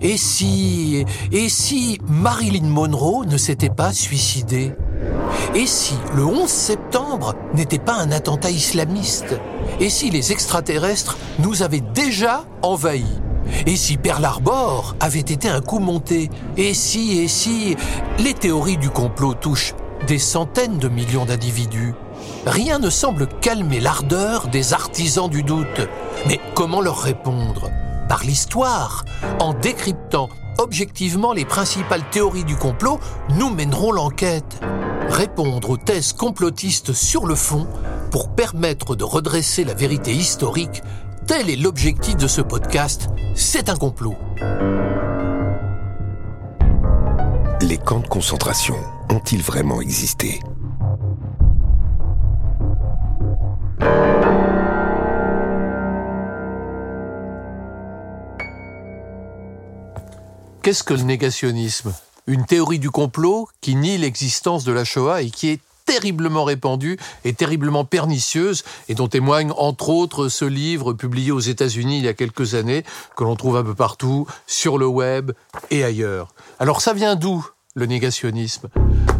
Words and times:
Et 0.00 0.16
si, 0.16 1.04
et 1.32 1.48
si 1.48 1.98
Marilyn 2.06 2.68
Monroe 2.68 3.26
ne 3.26 3.36
s'était 3.36 3.68
pas 3.68 3.92
suicidée? 3.92 4.72
Et 5.54 5.66
si 5.66 5.94
le 6.14 6.24
11 6.24 6.48
septembre 6.48 7.34
n'était 7.54 7.80
pas 7.80 7.94
un 7.94 8.12
attentat 8.12 8.50
islamiste? 8.50 9.40
Et 9.80 9.90
si 9.90 10.10
les 10.10 10.30
extraterrestres 10.30 11.18
nous 11.40 11.62
avaient 11.62 11.82
déjà 11.94 12.44
envahis? 12.62 13.20
Et 13.66 13.76
si 13.76 13.96
Pearl 13.96 14.24
Harbor 14.24 14.94
avait 15.00 15.18
été 15.18 15.48
un 15.48 15.60
coup 15.60 15.80
monté? 15.80 16.30
Et 16.56 16.74
si, 16.74 17.18
et 17.18 17.28
si, 17.28 17.76
les 18.18 18.34
théories 18.34 18.76
du 18.76 18.90
complot 18.90 19.34
touchent 19.34 19.74
des 20.06 20.18
centaines 20.18 20.78
de 20.78 20.88
millions 20.88 21.24
d'individus? 21.24 21.94
Rien 22.46 22.78
ne 22.78 22.90
semble 22.90 23.26
calmer 23.40 23.80
l'ardeur 23.80 24.46
des 24.48 24.74
artisans 24.74 25.28
du 25.28 25.42
doute. 25.42 25.88
Mais 26.28 26.40
comment 26.54 26.80
leur 26.80 27.00
répondre? 27.00 27.70
Par 28.08 28.24
l'histoire, 28.24 29.04
en 29.38 29.52
décryptant 29.52 30.28
objectivement 30.58 31.32
les 31.32 31.44
principales 31.44 32.08
théories 32.10 32.44
du 32.44 32.56
complot, 32.56 32.98
nous 33.36 33.50
mènerons 33.50 33.92
l'enquête. 33.92 34.60
Répondre 35.08 35.70
aux 35.70 35.76
thèses 35.76 36.12
complotistes 36.12 36.92
sur 36.92 37.26
le 37.26 37.34
fond 37.34 37.66
pour 38.10 38.30
permettre 38.30 38.96
de 38.96 39.04
redresser 39.04 39.64
la 39.64 39.74
vérité 39.74 40.12
historique 40.12 40.82
Tel 41.26 41.50
est 41.50 41.56
l'objectif 41.56 42.16
de 42.16 42.26
ce 42.26 42.40
podcast. 42.40 43.10
C'est 43.34 43.68
un 43.68 43.76
complot. 43.76 44.16
Les 47.60 47.76
camps 47.76 48.00
de 48.00 48.08
concentration 48.08 48.76
ont-ils 49.10 49.42
vraiment 49.42 49.82
existé? 49.82 50.40
Qu'est-ce 60.68 60.82
que 60.82 60.92
le 60.92 61.00
négationnisme? 61.00 61.94
Une 62.26 62.44
théorie 62.44 62.78
du 62.78 62.90
complot 62.90 63.48
qui 63.62 63.74
nie 63.74 63.96
l'existence 63.96 64.64
de 64.64 64.72
la 64.72 64.84
Shoah 64.84 65.22
et 65.22 65.30
qui 65.30 65.48
est 65.48 65.60
terriblement 65.86 66.44
répandue 66.44 66.98
et 67.24 67.32
terriblement 67.32 67.86
pernicieuse, 67.86 68.64
et 68.90 68.94
dont 68.94 69.08
témoigne 69.08 69.50
entre 69.56 69.88
autres 69.88 70.28
ce 70.28 70.44
livre 70.44 70.92
publié 70.92 71.32
aux 71.32 71.40
États-Unis 71.40 72.00
il 72.00 72.04
y 72.04 72.08
a 72.08 72.12
quelques 72.12 72.54
années, 72.54 72.84
que 73.16 73.24
l'on 73.24 73.34
trouve 73.34 73.56
un 73.56 73.64
peu 73.64 73.74
partout, 73.74 74.26
sur 74.46 74.76
le 74.76 74.86
web 74.86 75.32
et 75.70 75.84
ailleurs. 75.84 76.34
Alors 76.58 76.82
ça 76.82 76.92
vient 76.92 77.16
d'où 77.16 77.48
le 77.74 77.86
négationnisme? 77.86 78.68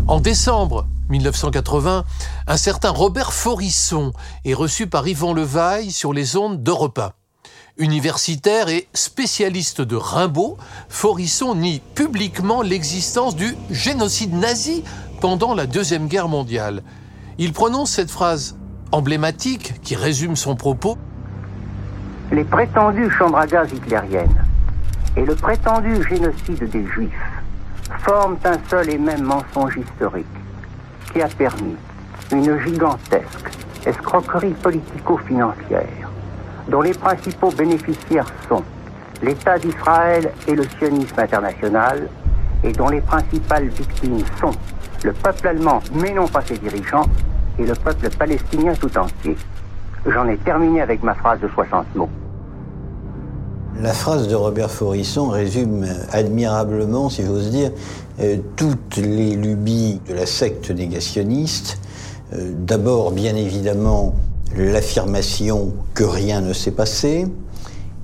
En 0.06 0.20
décembre 0.20 0.86
1980, 1.08 2.04
un 2.46 2.56
certain 2.58 2.91
Robert 2.91 3.32
Forisson 3.32 4.12
est 4.44 4.52
reçu 4.52 4.86
par 4.86 5.08
Yvan 5.08 5.32
Levaille 5.32 5.92
sur 5.92 6.12
les 6.12 6.36
ondes 6.36 6.62
d'Europa. 6.62 7.14
Universitaire 7.78 8.68
et 8.68 8.88
spécialiste 8.92 9.80
de 9.80 9.94
Rimbaud, 9.94 10.56
Forisson 10.88 11.54
nie 11.54 11.80
publiquement 11.94 12.60
l'existence 12.60 13.36
du 13.36 13.54
génocide 13.70 14.34
nazi 14.34 14.82
pendant 15.20 15.54
la 15.54 15.66
Deuxième 15.66 16.08
Guerre 16.08 16.26
mondiale. 16.26 16.82
Il 17.38 17.52
prononce 17.52 17.92
cette 17.92 18.10
phrase 18.10 18.56
emblématique 18.90 19.80
qui 19.82 19.94
résume 19.94 20.34
son 20.34 20.56
propos. 20.56 20.98
Les 22.32 22.42
prétendues 22.42 23.10
chambres 23.12 23.38
à 23.38 23.46
gaz 23.46 23.70
hitlériennes 23.72 24.44
et 25.16 25.24
le 25.24 25.36
prétendu 25.36 26.02
génocide 26.08 26.68
des 26.70 26.84
Juifs 26.84 27.12
forment 28.00 28.38
un 28.44 28.58
seul 28.68 28.90
et 28.90 28.98
même 28.98 29.22
mensonge 29.22 29.78
historique 29.78 30.26
qui 31.12 31.22
a 31.22 31.28
permis 31.28 31.76
une 32.32 32.58
gigantesque 32.58 33.50
escroquerie 33.86 34.54
politico-financière 34.62 36.07
dont 36.69 36.80
les 36.80 36.92
principaux 36.92 37.50
bénéficiaires 37.50 38.27
sont 38.48 38.62
l'État 39.22 39.58
d'Israël 39.58 40.30
et 40.47 40.55
le 40.55 40.64
sionisme 40.78 41.19
international 41.19 42.08
et 42.62 42.72
dont 42.72 42.88
les 42.88 43.00
principales 43.00 43.69
victimes 43.69 44.25
sont 44.41 44.52
le 45.05 45.12
peuple 45.12 45.48
allemand, 45.48 45.80
mais 45.94 46.12
non 46.12 46.27
pas 46.27 46.42
ses 46.42 46.58
dirigeants, 46.58 47.06
et 47.58 47.64
le 47.64 47.75
peuple 47.75 48.10
palestinien 48.10 48.75
tout 48.75 48.97
entier. 48.98 49.37
J'en 50.06 50.26
ai 50.28 50.37
terminé 50.38 50.81
avec 50.81 51.03
ma 51.03 51.15
phrase 51.15 51.41
de 51.41 51.48
60 51.48 51.94
mots. 51.94 52.09
La 53.81 53.92
phrase 53.92 54.26
de 54.26 54.34
Robert 54.34 54.71
Forisson 54.71 55.28
résume 55.28 55.87
admirablement, 56.12 57.10
si 57.10 57.25
j'ose 57.25 57.50
dire, 57.50 57.71
euh, 58.21 58.38
toutes 58.56 58.97
les 58.97 59.37
lubies 59.37 60.00
de 60.09 60.15
la 60.15 60.26
secte 60.26 60.71
négationniste. 60.71 61.78
Euh, 62.32 62.50
d'abord, 62.59 63.12
bien 63.12 63.37
évidemment, 63.37 64.15
l'affirmation 64.56 65.75
que 65.94 66.04
rien 66.04 66.41
ne 66.41 66.53
s'est 66.53 66.70
passé, 66.70 67.26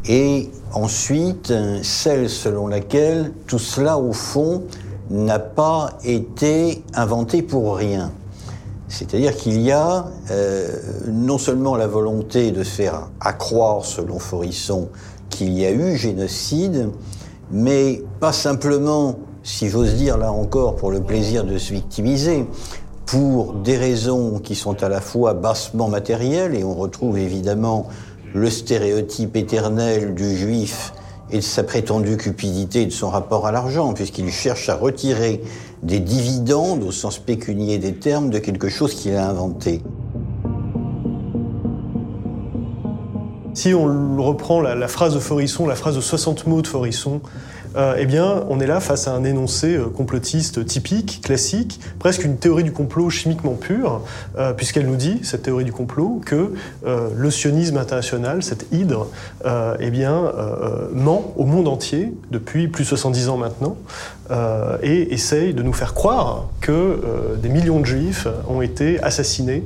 et 0.07 0.51
ensuite, 0.73 1.53
celle 1.83 2.29
selon 2.29 2.67
laquelle 2.67 3.33
tout 3.47 3.59
cela, 3.59 3.99
au 3.99 4.13
fond, 4.13 4.65
n'a 5.11 5.39
pas 5.39 5.99
été 6.05 6.83
inventé 6.95 7.43
pour 7.43 7.77
rien. 7.77 8.11
C'est-à-dire 8.89 9.35
qu'il 9.35 9.61
y 9.61 9.73
a 9.73 10.07
euh, 10.31 10.69
non 11.09 11.39
seulement 11.39 11.77
la 11.77 11.87
volonté 11.87 12.53
de 12.53 12.63
faire 12.63 13.09
accroire, 13.21 13.85
selon 13.85 14.19
Forisson, 14.19 14.89
qu'il 15.31 15.59
y 15.59 15.65
a 15.65 15.73
eu 15.73 15.97
génocide, 15.97 16.91
mais 17.51 18.03
pas 18.21 18.33
simplement, 18.33 19.19
si 19.43 19.69
j'ose 19.69 19.95
dire 19.95 20.17
là 20.17 20.33
encore, 20.33 20.77
pour 20.77 20.91
le 20.91 21.01
plaisir 21.01 21.45
de 21.45 21.59
se 21.59 21.73
victimiser, 21.73 22.47
pour 23.07 23.55
des 23.55 23.77
raisons 23.77 24.39
qui 24.39 24.55
sont 24.55 24.83
à 24.83 24.89
la 24.89 25.01
fois 25.01 25.35
bassement 25.35 25.89
matérielles, 25.89 26.55
et 26.55 26.65
on 26.65 26.75
retrouve 26.75 27.19
évidemment 27.19 27.89
le 28.35 28.51
stéréotype 28.51 29.37
éternel 29.37 30.15
du 30.15 30.37
juif 30.37 30.93
et 31.31 31.37
de 31.37 31.43
sa 31.43 31.63
prétendue 31.63 32.17
cupidité 32.17 32.83
et 32.83 32.87
de 32.87 32.93
son 32.93 33.09
rapport 33.11 33.47
à 33.47 33.53
l'argent, 33.53 33.93
puisqu'il 33.93 34.31
cherche 34.31 34.69
à 34.69 34.75
retirer 34.75 35.43
des 35.83 36.01
dividendes, 36.01 36.83
au 36.83 36.93
sens 36.93 37.19
pécunier 37.19 37.79
des 37.79 37.95
termes, 37.95 38.31
de 38.31 38.39
quelque 38.39 38.69
chose 38.69 38.95
qu'il 38.95 39.15
a 39.15 39.29
inventé. 39.29 39.83
Si 43.55 43.73
on 43.73 44.21
reprend 44.21 44.61
la, 44.61 44.75
la, 44.75 44.89
phrase 44.89 45.15
de 45.15 45.21
Forisson, 45.21 45.67
la 45.67 45.77
phrase 45.77 45.95
de 45.95 46.01
60 46.01 46.47
mots 46.47 46.61
de 46.61 46.67
Forisson, 46.67 47.21
euh, 47.77 47.97
eh 47.99 48.07
bien, 48.07 48.45
on 48.49 48.61
est 48.61 48.67
là 48.67 48.81
face 48.81 49.09
à 49.09 49.13
un 49.13 49.25
énoncé 49.25 49.77
euh, 49.77 49.87
complotiste 49.87 50.65
typique, 50.65 51.21
classique, 51.23 51.81
presque 51.99 52.25
une 52.25 52.37
théorie 52.37 52.65
du 52.65 52.73
complot 52.73 53.11
chimiquement 53.11 53.55
pure, 53.55 54.03
euh, 54.39 54.53
puisqu'elle 54.53 54.87
nous 54.87 54.97
dit, 54.97 55.21
cette 55.23 55.43
théorie 55.43 55.65
du 55.65 55.73
complot, 55.73 56.21
que 56.25 56.53
le 56.85 57.31
sionisme 57.31 57.77
international, 57.77 58.43
cette 58.43 58.67
hydre, 58.73 59.09
eh 59.81 59.91
bien, 59.91 60.33
ment 60.93 61.33
au 61.37 61.45
monde 61.45 61.69
entier 61.69 62.13
depuis 62.31 62.69
plus 62.69 62.85
de 62.85 62.89
70 62.89 63.29
ans 63.29 63.37
maintenant, 63.37 63.77
et 64.83 65.13
essaye 65.13 65.55
de 65.55 65.63
nous 65.63 65.73
faire 65.73 65.95
croire 65.95 66.49
que 66.61 67.01
des 67.43 67.49
millions 67.49 67.81
de 67.81 67.87
juifs 67.87 68.27
ont 68.49 68.63
été 68.63 69.03
assassinés 69.03 69.65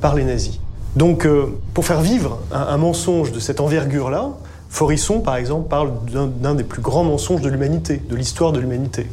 par 0.00 0.14
les 0.14 0.24
nazis. 0.24 0.60
Donc, 0.96 1.26
pour 1.72 1.84
faire 1.84 2.00
vivre 2.00 2.40
un 2.52 2.76
mensonge 2.76 3.32
de 3.32 3.40
cette 3.40 3.60
envergure-là, 3.60 4.30
Forisson, 4.74 5.20
par 5.20 5.36
exemple, 5.36 5.68
parle 5.68 5.92
d'un 6.10 6.56
des 6.56 6.64
plus 6.64 6.82
grands 6.82 7.04
mensonges 7.04 7.40
de 7.40 7.48
l'humanité, 7.48 8.02
de 8.10 8.16
l'histoire 8.16 8.50
de 8.50 8.58
l'humanité. 8.58 9.06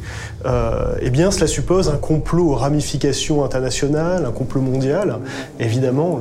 Euh, 0.48 0.96
eh 1.02 1.12
bien, 1.12 1.30
cela 1.30 1.46
suppose 1.46 1.88
un 1.88 1.98
complot 1.98 2.50
aux 2.50 2.56
ramifications 2.56 3.46
internationales, 3.46 4.26
un 4.26 4.32
complot 4.32 4.62
mondial. 4.62 5.20
Évidemment, 5.60 6.20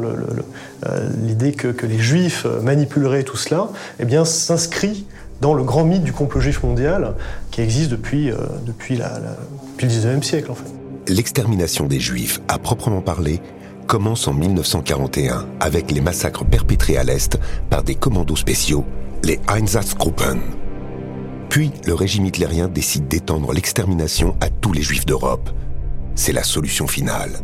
euh, 0.85 1.09
l'idée 1.25 1.53
que, 1.53 1.87
les 1.87 1.99
Juifs 1.99 2.45
manipuleraient 2.63 3.23
tout 3.23 3.39
cela, 3.39 3.69
eh 3.99 4.05
bien, 4.05 4.27
s'inscrit 4.27 5.07
dans 5.41 5.55
le 5.55 5.65
grand 5.65 5.85
mythe 5.85 6.05
du 6.05 6.13
complot 6.13 6.43
juif 6.43 6.63
mondial 6.63 7.15
qui 7.51 7.63
existe 7.63 7.93
euh, 7.93 8.35
depuis 8.67 8.97
le 8.99 9.89
19e 9.89 10.23
siècle, 10.23 10.51
en 10.51 10.55
fait. 10.55 10.69
L'extermination 11.09 11.87
des 11.87 11.99
Juifs, 11.99 12.43
à 12.49 12.59
proprement 12.59 13.01
parler, 13.01 13.41
commence 13.87 14.29
en 14.29 14.35
1941 14.35 15.47
avec 15.61 15.91
les 15.93 16.03
massacres 16.03 16.45
perpétrés 16.45 16.99
à 16.99 17.05
l'Est 17.05 17.39
par 17.71 17.83
des 17.83 17.95
commandos 17.95 18.37
spéciaux 18.37 18.85
les 19.23 19.41
Einsatzgruppen. 19.49 20.41
Puis 21.49 21.73
le 21.87 21.95
régime 21.95 22.27
hitlérien 22.27 22.69
décide 22.69 23.09
d'étendre 23.09 23.53
l'extermination 23.53 24.37
à 24.41 24.49
tous 24.49 24.73
les 24.73 24.83
juifs 24.83 25.07
d'Europe. 25.07 25.51
C'est 26.15 26.33
la 26.33 26.43
solution 26.43 26.87
finale. 26.87 27.41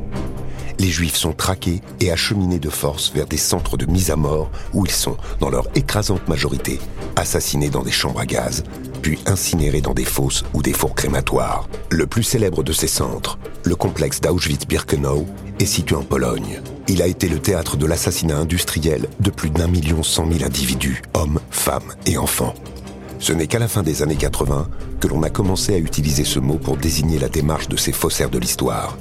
Les 0.78 0.88
juifs 0.88 1.16
sont 1.16 1.32
traqués 1.32 1.80
et 2.00 2.10
acheminés 2.10 2.58
de 2.58 2.68
force 2.68 3.10
vers 3.12 3.26
des 3.26 3.38
centres 3.38 3.76
de 3.76 3.86
mise 3.86 4.10
à 4.10 4.16
mort 4.16 4.50
où 4.74 4.84
ils 4.84 4.92
sont, 4.92 5.16
dans 5.40 5.48
leur 5.48 5.66
écrasante 5.74 6.28
majorité, 6.28 6.78
assassinés 7.16 7.70
dans 7.70 7.82
des 7.82 7.92
chambres 7.92 8.20
à 8.20 8.26
gaz, 8.26 8.62
incinérés 9.26 9.80
dans 9.80 9.94
des 9.94 10.04
fosses 10.04 10.44
ou 10.54 10.62
des 10.62 10.72
fours 10.72 10.94
crématoires. 10.94 11.68
Le 11.90 12.06
plus 12.06 12.22
célèbre 12.22 12.62
de 12.62 12.72
ces 12.72 12.88
centres, 12.88 13.38
le 13.64 13.76
complexe 13.76 14.20
d'Auschwitz-Birkenau, 14.20 15.26
est 15.58 15.66
situé 15.66 15.96
en 15.96 16.02
Pologne. 16.02 16.60
Il 16.88 17.02
a 17.02 17.06
été 17.06 17.28
le 17.28 17.38
théâtre 17.38 17.76
de 17.76 17.86
l'assassinat 17.86 18.36
industriel 18.36 19.08
de 19.20 19.30
plus 19.30 19.50
d'un 19.50 19.68
million 19.68 20.02
cent 20.02 20.26
mille 20.26 20.44
individus, 20.44 21.02
hommes, 21.14 21.40
femmes 21.50 21.94
et 22.06 22.18
enfants. 22.18 22.54
Ce 23.18 23.32
n'est 23.32 23.46
qu'à 23.46 23.58
la 23.58 23.68
fin 23.68 23.82
des 23.82 24.02
années 24.02 24.16
80 24.16 24.68
que 25.00 25.08
l'on 25.08 25.22
a 25.22 25.30
commencé 25.30 25.74
à 25.74 25.78
utiliser 25.78 26.24
ce 26.24 26.38
mot 26.38 26.58
pour 26.58 26.76
désigner 26.76 27.18
la 27.18 27.28
démarche 27.28 27.68
de 27.68 27.76
ces 27.76 27.92
faussaires 27.92 28.30
de 28.30 28.38
l'histoire, 28.38 28.96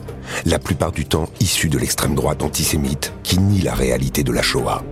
la 0.45 0.59
plupart 0.59 0.91
du 0.91 1.05
temps 1.05 1.29
issus 1.39 1.69
de 1.69 1.77
l'extrême 1.77 2.15
droite 2.15 2.43
antisémite 2.43 3.13
qui 3.23 3.39
nie 3.39 3.61
la 3.61 3.73
réalité 3.73 4.23
de 4.23 4.31
la 4.31 4.41
Shoah. 4.41 4.83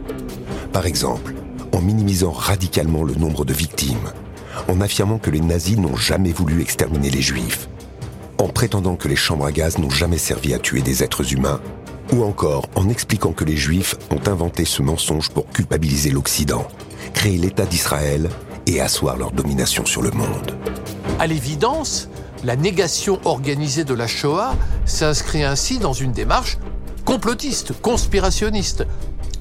Par 0.72 0.86
exemple, 0.86 1.34
en 1.72 1.82
minimisant 1.82 2.32
radicalement 2.32 3.04
le 3.04 3.16
nombre 3.16 3.46
de 3.46 3.54
victimes, 3.54 4.12
en 4.68 4.82
affirmant 4.82 5.18
que 5.18 5.30
les 5.30 5.42
nazis 5.42 5.78
n'ont 5.78 5.96
jamais 5.96 6.32
voulu 6.32 6.62
exterminer 6.62 7.10
les 7.10 7.22
juifs, 7.22 7.68
en 8.38 8.48
prétendant 8.48 8.96
que 8.96 9.08
les 9.08 9.16
chambres 9.16 9.46
à 9.46 9.52
gaz 9.52 9.78
n'ont 9.78 9.90
jamais 9.90 10.18
servi 10.18 10.54
à 10.54 10.60
tuer 10.60 10.82
des 10.82 11.04
êtres 11.04 11.34
humains, 11.34 11.60
ou 12.12 12.24
encore 12.24 12.68
en 12.76 12.90
expliquant 12.90 13.32
que 13.32 13.46
les 13.46 13.58
juifs 13.58 13.96
ont 14.12 14.28
inventé 14.28 14.66
ce 14.66 14.82
mensonge 14.82 15.30
pour 15.30 15.50
culpabiliser 15.50 16.12
l'Occident, 16.12 16.68
créer 17.14 17.38
l'État 17.38 17.66
d'Israël 17.66 18.30
et 18.68 18.82
asseoir 18.82 19.18
leur 19.18 19.32
domination 19.32 19.86
sur 19.86 20.02
le 20.02 20.12
monde. 20.12 20.58
À 21.20 21.28
l'évidence, 21.28 22.10
la 22.44 22.56
négation 22.56 23.20
organisée 23.26 23.84
de 23.84 23.94
la 23.94 24.08
Shoah 24.08 24.56
s'inscrit 24.86 25.44
ainsi 25.44 25.80
dans 25.80 25.94
une 25.94 26.12
démarche 26.12 26.58
complotiste, 27.06 27.74
conspirationniste. 27.82 28.86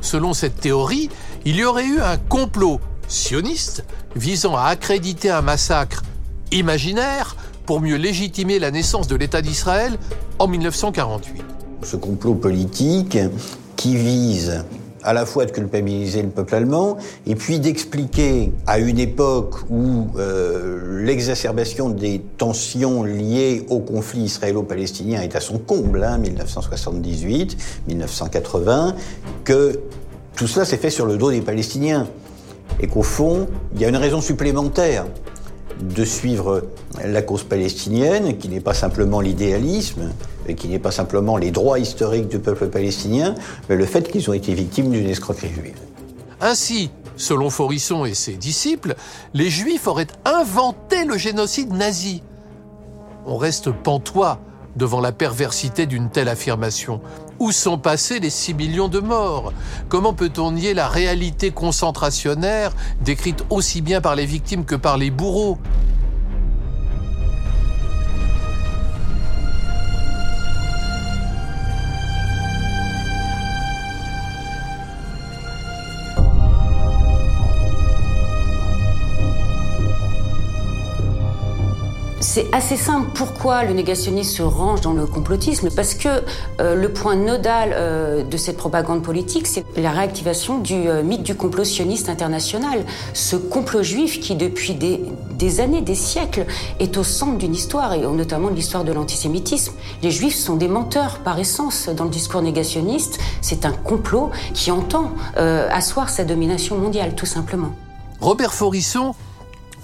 Selon 0.01 0.35
cette 0.35 0.61
théorie, 0.61 1.11
il 1.45 1.57
y 1.57 1.65
aurait 1.65 1.87
eu 1.87 2.01
un 2.01 2.17
complot 2.17 2.81
sioniste 3.13 3.85
visant 4.17 4.57
à 4.57 4.65
accréditer 4.65 5.31
un 5.31 5.43
massacre 5.43 6.03
imaginaire 6.51 7.37
pour 7.67 7.81
mieux 7.81 7.97
légitimer 7.97 8.59
la 8.59 8.71
naissance 8.71 9.07
de 9.07 9.17
l'État 9.17 9.43
d'Israël 9.43 9.99
en 10.39 10.49
1948. 10.49 11.43
Ce 11.83 11.97
complot 11.97 12.35
politique 12.35 13.19
qui 13.77 13.97
vise 13.97 14.65
à 15.05 15.13
la 15.13 15.27
fois 15.27 15.47
de 15.47 15.51
culpabiliser 15.51 16.23
le 16.23 16.29
peuple 16.29 16.55
allemand 16.55 16.97
et 17.27 17.35
puis 17.35 17.59
d'expliquer 17.59 18.53
à 18.67 18.79
une 18.79 18.99
époque 18.99 19.57
où 19.69 20.07
euh, 20.17 21.05
l'exacerbation 21.05 21.91
des 21.91 22.21
tensions 22.39 23.03
liées 23.03 23.67
au 23.69 23.81
conflit 23.81 24.23
israélo-palestinien 24.23 25.21
est 25.23 25.35
à 25.35 25.41
son 25.41 25.59
comble, 25.59 26.05
hein, 26.05 26.19
1978, 26.19 27.57
1980, 27.89 28.95
que 29.45 29.81
tout 30.37 30.47
cela 30.47 30.65
s'est 30.65 30.77
fait 30.77 30.91
sur 30.91 31.05
le 31.05 31.17
dos 31.17 31.31
des 31.31 31.41
Palestiniens 31.41 32.07
et 32.81 32.87
qu'au 32.87 33.03
fond, 33.03 33.49
il 33.75 33.81
y 33.81 33.85
a 33.85 33.89
une 33.89 33.97
raison 33.97 34.21
supplémentaire 34.21 35.05
de 35.81 36.05
suivre 36.05 36.65
la 37.05 37.23
cause 37.23 37.43
palestinienne, 37.43 38.37
qui 38.39 38.49
n'est 38.49 38.61
pas 38.61 38.75
simplement 38.75 39.21
l'idéalisme, 39.21 40.11
qui 40.57 40.69
n'est 40.69 40.79
pas 40.79 40.91
simplement 40.91 41.37
les 41.37 41.51
droits 41.51 41.79
historiques 41.79 42.29
du 42.29 42.39
peuple 42.39 42.69
palestinien, 42.69 43.35
mais 43.69 43.77
le 43.77 43.87
fait 43.87 44.11
qu'ils 44.11 44.29
ont 44.31 44.33
été 44.33 44.55
victimes 44.55 44.91
d'une 44.91 45.09
escroquerie 45.09 45.53
juive. 45.53 45.79
Ainsi, 46.41 46.91
selon 47.17 47.51
Forisson 47.51 48.05
et 48.05 48.15
ses 48.15 48.35
disciples, 48.35 48.95
les 49.35 49.51
Juifs 49.51 49.87
auraient 49.87 50.09
inventé 50.25 51.05
le 51.05 51.17
génocide 51.17 51.73
nazi. 51.73 52.23
On 53.27 53.37
reste 53.37 53.71
pantois 53.71 54.41
devant 54.77 55.01
la 55.01 55.13
perversité 55.13 55.87
d'une 55.87 56.11
telle 56.11 56.29
affirmation. 56.29 57.01
Où 57.43 57.51
sont 57.51 57.77
passés 57.77 58.21
les 58.21 58.31
6 58.31 58.55
millions 58.55 58.87
de 58.87 59.01
morts? 59.01 59.53
Comment 59.89 60.15
peut-on 60.15 60.53
nier 60.53 60.75
la 60.75 60.87
réalité 60.87 61.51
concentrationnaire 61.51 62.73
décrite 63.01 63.45
aussi 63.51 63.81
bien 63.83 64.01
par 64.01 64.15
les 64.15 64.27
victimes 64.27 64.65
que 64.65 64.77
par 64.77 64.97
les 64.97 65.11
bourreaux? 65.11 65.59
C'est 82.35 82.49
assez 82.55 82.79
simple. 82.79 83.11
Pourquoi 83.15 83.63
le 83.63 83.75
négationnisme 83.75 84.37
se 84.39 84.43
range 84.43 84.81
dans 84.81 84.95
le 84.95 85.05
complotisme? 85.05 85.69
Parce 85.69 85.93
que 85.93 86.09
euh, 86.63 86.75
le 86.75 86.91
point 86.91 87.15
nodal 87.15 87.73
euh, 87.75 88.23
de 88.23 88.37
cette 88.39 88.57
propagande 88.57 89.03
politique, 89.03 89.47
c'est 89.47 89.67
la 89.77 89.91
réactivation 89.91 90.57
du 90.57 90.89
euh, 90.89 91.03
mythe 91.03 91.25
du 91.25 91.35
complot 91.35 91.65
sioniste 91.65 92.09
international. 92.09 92.87
Ce 93.13 93.37
complot 93.37 93.83
juif 93.83 94.19
qui, 94.19 94.35
depuis 94.35 94.73
des, 94.73 95.05
des 95.35 95.61
années, 95.61 95.83
des 95.83 95.95
siècles, 95.95 96.47
est 96.81 96.97
au 96.97 97.05
centre 97.05 97.37
d'une 97.37 97.55
histoire, 97.55 97.93
et 97.93 98.01
notamment 98.01 98.49
de 98.49 98.55
l'histoire 98.55 98.85
de 98.85 98.95
l'antisémitisme. 98.95 99.75
Les 100.03 100.11
juifs 100.11 100.37
sont 100.37 100.57
des 100.57 100.69
menteurs 100.69 101.19
par 101.19 101.39
essence 101.39 101.91
dans 101.91 102.05
le 102.05 102.11
discours 102.11 102.41
négationniste. 102.41 103.19
C'est 103.43 103.67
un 103.67 103.73
complot 103.73 104.31
qui 104.55 104.71
entend 104.71 105.11
asseoir 105.37 106.09
sa 106.09 106.25
domination 106.25 106.79
mondiale, 106.79 107.15
tout 107.15 107.27
simplement. 107.27 107.73
Robert 108.23 108.55
Forisson 108.55 109.15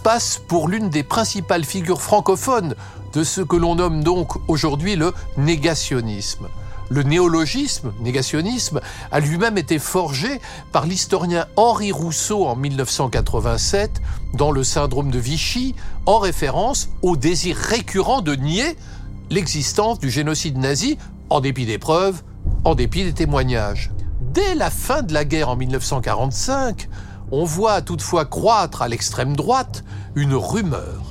passe 0.03 0.41
pour 0.49 0.69
l'une 0.69 0.91
des 0.91 1.03
principales 1.03 1.65
figures 1.65 2.03
francophones 2.03 2.75
de 3.13 3.25
ce 3.25 3.41
que 3.41 3.57
l'on 3.57 3.75
nomme 3.75 4.03
donc 4.03 4.33
aujourd'hui 4.49 4.97
le 4.97 5.13
négationnisme. 5.37 6.49
Le 6.91 7.03
néologisme, 7.03 7.93
négationnisme, 8.01 8.81
a 9.13 9.21
lui-même 9.21 9.59
été 9.59 9.79
forgé 9.79 10.41
par 10.73 10.87
l'historien 10.87 11.47
Henri 11.57 11.93
Rousseau 11.93 12.47
en 12.47 12.57
1987 12.57 14.01
dans 14.33 14.51
le 14.51 14.65
syndrome 14.65 15.11
de 15.11 15.19
Vichy, 15.19 15.75
en 16.07 16.19
référence 16.19 16.89
au 17.03 17.17
désir 17.17 17.57
récurrent 17.57 18.23
de 18.23 18.35
nier 18.35 18.77
l'existence 19.29 19.99
du 19.99 20.11
génocide 20.11 20.57
nazi, 20.57 20.97
en 21.29 21.41
dépit 21.41 21.67
des 21.67 21.79
preuves, 21.79 22.23
en 22.65 22.75
dépit 22.75 23.05
des 23.05 23.13
témoignages. 23.13 23.91
Dès 24.21 24.55
la 24.55 24.71
fin 24.71 25.03
de 25.03 25.13
la 25.13 25.27
guerre 25.27 25.51
en 25.51 25.57
1945, 25.57 26.89
on 27.31 27.45
voit 27.45 27.83
toutefois 27.83 28.25
croître 28.25 28.83
à 28.83 28.89
l'extrême 28.89 29.37
droite 29.37 29.85
une 30.15 30.35
rumeur 30.35 31.03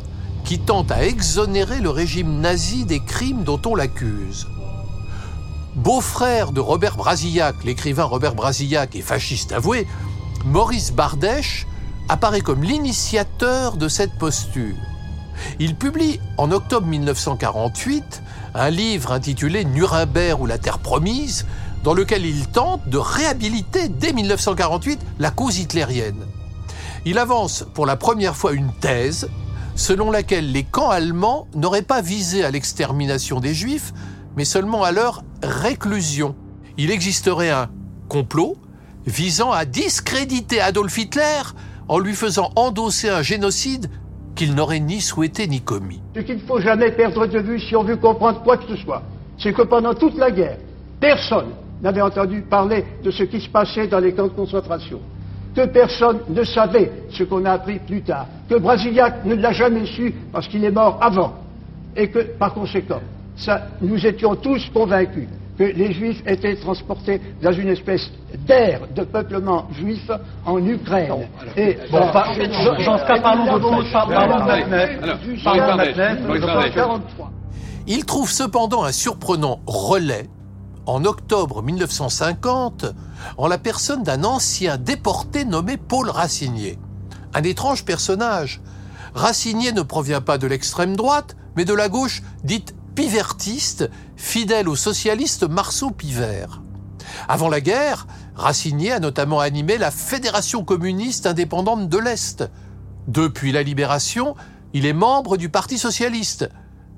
qui 0.43 0.59
tente 0.59 0.91
à 0.91 1.05
exonérer 1.05 1.79
le 1.79 1.89
régime 1.89 2.39
nazi 2.39 2.85
des 2.85 3.01
crimes 3.01 3.43
dont 3.43 3.61
on 3.65 3.75
l'accuse. 3.75 4.47
Beau-frère 5.75 6.53
de 6.53 6.59
Robert 6.59 6.95
Brasillac, 6.95 7.63
l'écrivain 7.63 8.05
Robert 8.05 8.33
Brasillac 8.33 8.95
est 8.95 9.01
fasciste 9.01 9.51
avoué, 9.51 9.85
Maurice 10.45 10.91
Bardèche 10.91 11.67
apparaît 12.09 12.41
comme 12.41 12.63
l'initiateur 12.63 13.77
de 13.77 13.87
cette 13.87 14.17
posture. 14.17 14.75
Il 15.59 15.75
publie 15.75 16.19
en 16.37 16.51
octobre 16.51 16.87
1948 16.87 18.23
un 18.55 18.69
livre 18.69 19.11
intitulé 19.11 19.65
Nuremberg 19.65 20.41
ou 20.41 20.45
la 20.45 20.57
Terre 20.57 20.79
promise, 20.79 21.45
dans 21.87 21.93
lequel 21.93 22.25
il 22.25 22.45
tente 22.49 22.89
de 22.89 22.97
réhabiliter 22.97 23.87
dès 23.87 24.11
1948 24.11 24.99
la 25.19 25.31
cause 25.31 25.57
hitlérienne. 25.57 26.25
Il 27.05 27.17
avance 27.17 27.65
pour 27.73 27.85
la 27.85 27.95
première 27.95 28.35
fois 28.35 28.51
une 28.51 28.73
thèse 28.81 29.29
selon 29.73 30.11
laquelle 30.11 30.51
les 30.51 30.63
camps 30.63 30.89
allemands 30.89 31.47
n'auraient 31.55 31.81
pas 31.81 32.01
visé 32.01 32.43
à 32.43 32.51
l'extermination 32.51 33.39
des 33.39 33.53
juifs, 33.53 33.93
mais 34.35 34.43
seulement 34.43 34.83
à 34.83 34.91
leur 34.91 35.23
réclusion. 35.41 36.35
Il 36.77 36.91
existerait 36.91 37.51
un 37.51 37.69
complot 38.09 38.57
visant 39.05 39.53
à 39.53 39.63
discréditer 39.63 40.59
Adolf 40.59 40.97
Hitler 40.97 41.41
en 41.87 41.99
lui 41.99 42.15
faisant 42.15 42.51
endosser 42.57 43.07
un 43.07 43.21
génocide 43.21 43.89
qu'il 44.35 44.55
n'aurait 44.55 44.81
ni 44.81 44.99
souhaité 44.99 45.47
ni 45.47 45.61
commis. 45.61 46.01
Ce 46.17 46.19
qu'il 46.19 46.35
ne 46.35 46.41
faut 46.41 46.59
jamais 46.59 46.91
perdre 46.91 47.27
de 47.27 47.39
vue 47.39 47.61
si 47.61 47.77
on 47.77 47.85
veut 47.85 47.95
comprendre 47.95 48.43
quoi 48.43 48.57
que 48.57 48.67
ce 48.67 48.75
soit, 48.83 49.03
c'est 49.41 49.53
que 49.53 49.61
pendant 49.61 49.93
toute 49.93 50.17
la 50.17 50.31
guerre, 50.31 50.57
personne 50.99 51.53
n'avait 51.81 52.01
entendu 52.01 52.41
parler 52.41 52.83
de 53.03 53.11
ce 53.11 53.23
qui 53.23 53.39
se 53.39 53.49
passait 53.49 53.87
dans 53.87 53.99
les 53.99 54.13
camps 54.13 54.23
de 54.23 54.29
concentration, 54.29 54.99
que 55.55 55.65
personne 55.67 56.19
ne 56.29 56.43
savait 56.43 56.91
ce 57.11 57.23
qu'on 57.23 57.45
a 57.45 57.51
appris 57.51 57.79
plus 57.79 58.01
tard, 58.01 58.27
que 58.49 58.55
Brasillac 58.55 59.25
ne 59.25 59.35
l'a 59.35 59.51
jamais 59.51 59.85
su 59.85 60.13
parce 60.31 60.47
qu'il 60.47 60.63
est 60.63 60.71
mort 60.71 60.97
avant, 61.01 61.33
et 61.95 62.09
que, 62.09 62.19
par 62.37 62.53
conséquent, 62.53 63.01
ça, 63.35 63.67
nous 63.81 64.05
étions 64.05 64.35
tous 64.35 64.69
convaincus 64.73 65.27
que 65.57 65.63
les 65.63 65.91
Juifs 65.91 66.21
étaient 66.27 66.55
transportés 66.55 67.19
dans 67.41 67.51
une 67.51 67.69
espèce 67.69 68.11
d'air 68.47 68.81
de 68.95 69.03
peuplement 69.03 69.67
juif 69.73 70.09
en 70.45 70.63
Ukraine. 70.63 71.27
et 71.55 71.77
bon, 71.91 71.99
dans 71.99 72.97
ce 72.97 73.07
cas, 73.07 73.19
parlons 73.19 73.45
de 73.45 73.59
Il 77.87 78.05
trouve 78.05 78.29
cependant 78.29 78.83
un 78.83 78.91
surprenant 78.91 79.59
relais 79.65 80.27
en 80.87 81.03
octobre 81.03 81.61
1950 81.61 82.85
en 83.37 83.47
la 83.47 83.57
personne 83.57 84.03
d'un 84.03 84.23
ancien 84.23 84.77
déporté 84.77 85.45
nommé 85.45 85.77
Paul 85.77 86.09
Racinier. 86.09 86.79
Un 87.33 87.43
étrange 87.43 87.83
personnage. 87.85 88.61
Racinier 89.13 89.73
ne 89.73 89.81
provient 89.81 90.21
pas 90.21 90.37
de 90.37 90.47
l'extrême 90.47 90.95
droite, 90.95 91.35
mais 91.55 91.65
de 91.65 91.73
la 91.73 91.89
gauche 91.89 92.23
dite 92.43 92.73
pivertiste, 92.95 93.89
fidèle 94.15 94.69
au 94.69 94.75
socialiste 94.75 95.43
Marceau 95.43 95.91
Pivert. 95.91 96.61
Avant 97.27 97.49
la 97.49 97.61
guerre, 97.61 98.07
Racinier 98.35 98.93
a 98.93 98.99
notamment 98.99 99.39
animé 99.39 99.77
la 99.77 99.91
Fédération 99.91 100.63
communiste 100.63 101.27
indépendante 101.27 101.89
de 101.89 101.97
l'Est. 101.97 102.49
Depuis 103.07 103.51
la 103.51 103.63
libération, 103.63 104.35
il 104.73 104.85
est 104.85 104.93
membre 104.93 105.37
du 105.37 105.49
Parti 105.49 105.77
socialiste. 105.77 106.49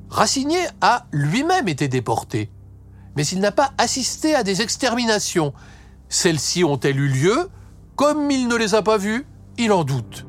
Racinier 0.10 0.67
a 0.81 1.05
lui-même 1.12 1.67
été 1.67 1.88
déporté 1.88 2.51
mais 3.16 3.25
il 3.25 3.39
n'a 3.39 3.51
pas 3.51 3.72
assisté 3.78 4.36
à 4.36 4.44
des 4.44 4.62
exterminations. 4.62 5.54
Celles-ci 6.10 6.63
ont-elles 6.63 7.00
eu 7.00 7.08
lieu 7.08 7.50
Comme 7.96 8.32
il 8.32 8.48
ne 8.48 8.56
les 8.56 8.75
a 8.75 8.82
pas 8.82 8.98
vues, 8.98 9.25
il 9.58 9.72
en 9.72 9.84
doute. 9.84 10.25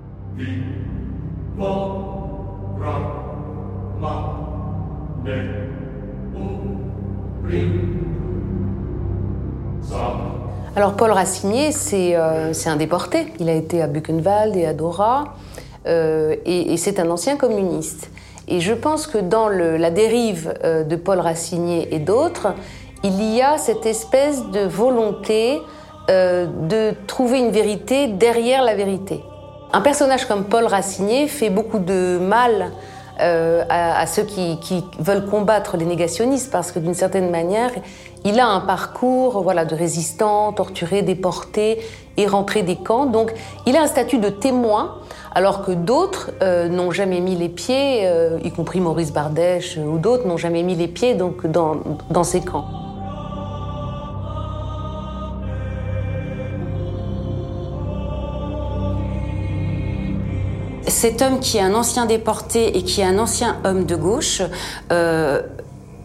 Alors 10.77 10.97
Paul 10.97 11.11
Racinier, 11.11 11.73
c'est 11.73 12.17
euh, 12.17 12.53
un 12.67 12.77
déporté. 12.77 13.33
Il 13.39 13.49
a 13.49 13.55
été 13.55 13.83
à 13.83 13.87
Buchenwald 13.87 14.57
et 14.57 14.67
à 14.67 14.73
Dora. 14.73 15.35
et, 15.87 16.77
c'est 16.77 17.01
un 17.01 17.11
ancien 17.11 17.37
communiste. 17.37 18.11
Et 18.50 18.61
je 18.61 18.75
pense 18.75 19.07
que 19.07 19.19
dans 19.19 19.49
la 19.49 19.90
dérive 19.90 20.54
de 20.62 20.97
Paul 20.97 21.21
Racinier 21.21 21.95
et 21.95 22.00
d'autres, 22.00 22.49
il 23.04 23.23
y 23.35 23.40
a 23.40 23.57
cette 23.57 23.87
espèce 23.87 24.45
de 24.50 24.61
volonté 24.61 25.61
de 26.09 26.92
trouver 27.07 27.38
une 27.38 27.52
vérité 27.52 28.09
derrière 28.09 28.62
la 28.64 28.75
vérité. 28.75 29.23
Un 29.73 29.83
personnage 29.83 30.26
comme 30.26 30.45
Paul 30.45 30.66
Racinier 30.66 31.28
fait 31.28 31.49
beaucoup 31.49 31.78
de 31.78 32.19
mal 32.21 32.73
euh, 33.21 33.64
à, 33.69 34.07
ceux 34.07 34.23
qui, 34.23 34.59
veulent 34.99 35.26
combattre 35.26 35.76
les 35.76 35.85
négationnistes 35.85 36.50
parce 36.50 36.73
que 36.73 36.78
d'une 36.78 36.95
certaine 36.95 37.30
manière, 37.30 37.71
il 38.25 38.40
a 38.40 38.47
un 38.47 38.61
parcours 38.61 39.42
voilà, 39.42 39.64
de 39.64 39.75
résistant, 39.75 40.52
torturé, 40.52 41.02
déporté 41.02 41.78
et 42.21 42.27
rentré 42.27 42.62
des 42.62 42.77
camps. 42.77 43.07
Donc 43.07 43.33
il 43.67 43.77
a 43.77 43.83
un 43.83 43.87
statut 43.87 44.19
de 44.19 44.29
témoin 44.29 44.97
alors 45.33 45.65
que 45.65 45.73
d'autres 45.73 46.31
euh, 46.43 46.69
n'ont 46.69 46.91
jamais 46.91 47.21
mis 47.21 47.37
les 47.37 47.49
pieds, 47.49 48.00
euh, 48.05 48.39
y 48.45 48.50
compris 48.50 48.81
Maurice 48.81 49.12
Bardèche 49.12 49.79
ou 49.79 49.99
d'autres, 49.99 50.27
n'ont 50.27 50.37
jamais 50.37 50.62
mis 50.62 50.75
les 50.75 50.89
pieds 50.89 51.15
donc, 51.15 51.47
dans, 51.47 51.77
dans 52.11 52.25
ces 52.25 52.41
camps. 52.41 52.67
cet 60.91 61.23
homme 61.23 61.41
qui 61.41 61.57
est 61.57 61.62
un 61.62 61.75
ancien 61.75 62.05
déporté 62.05 62.77
et 62.77 62.83
qui 62.83 63.00
est 63.00 63.05
un 63.05 63.19
ancien 63.19 63.57
homme 63.65 63.85
de 63.85 63.97
gauche 63.97 64.43
euh, 64.93 65.41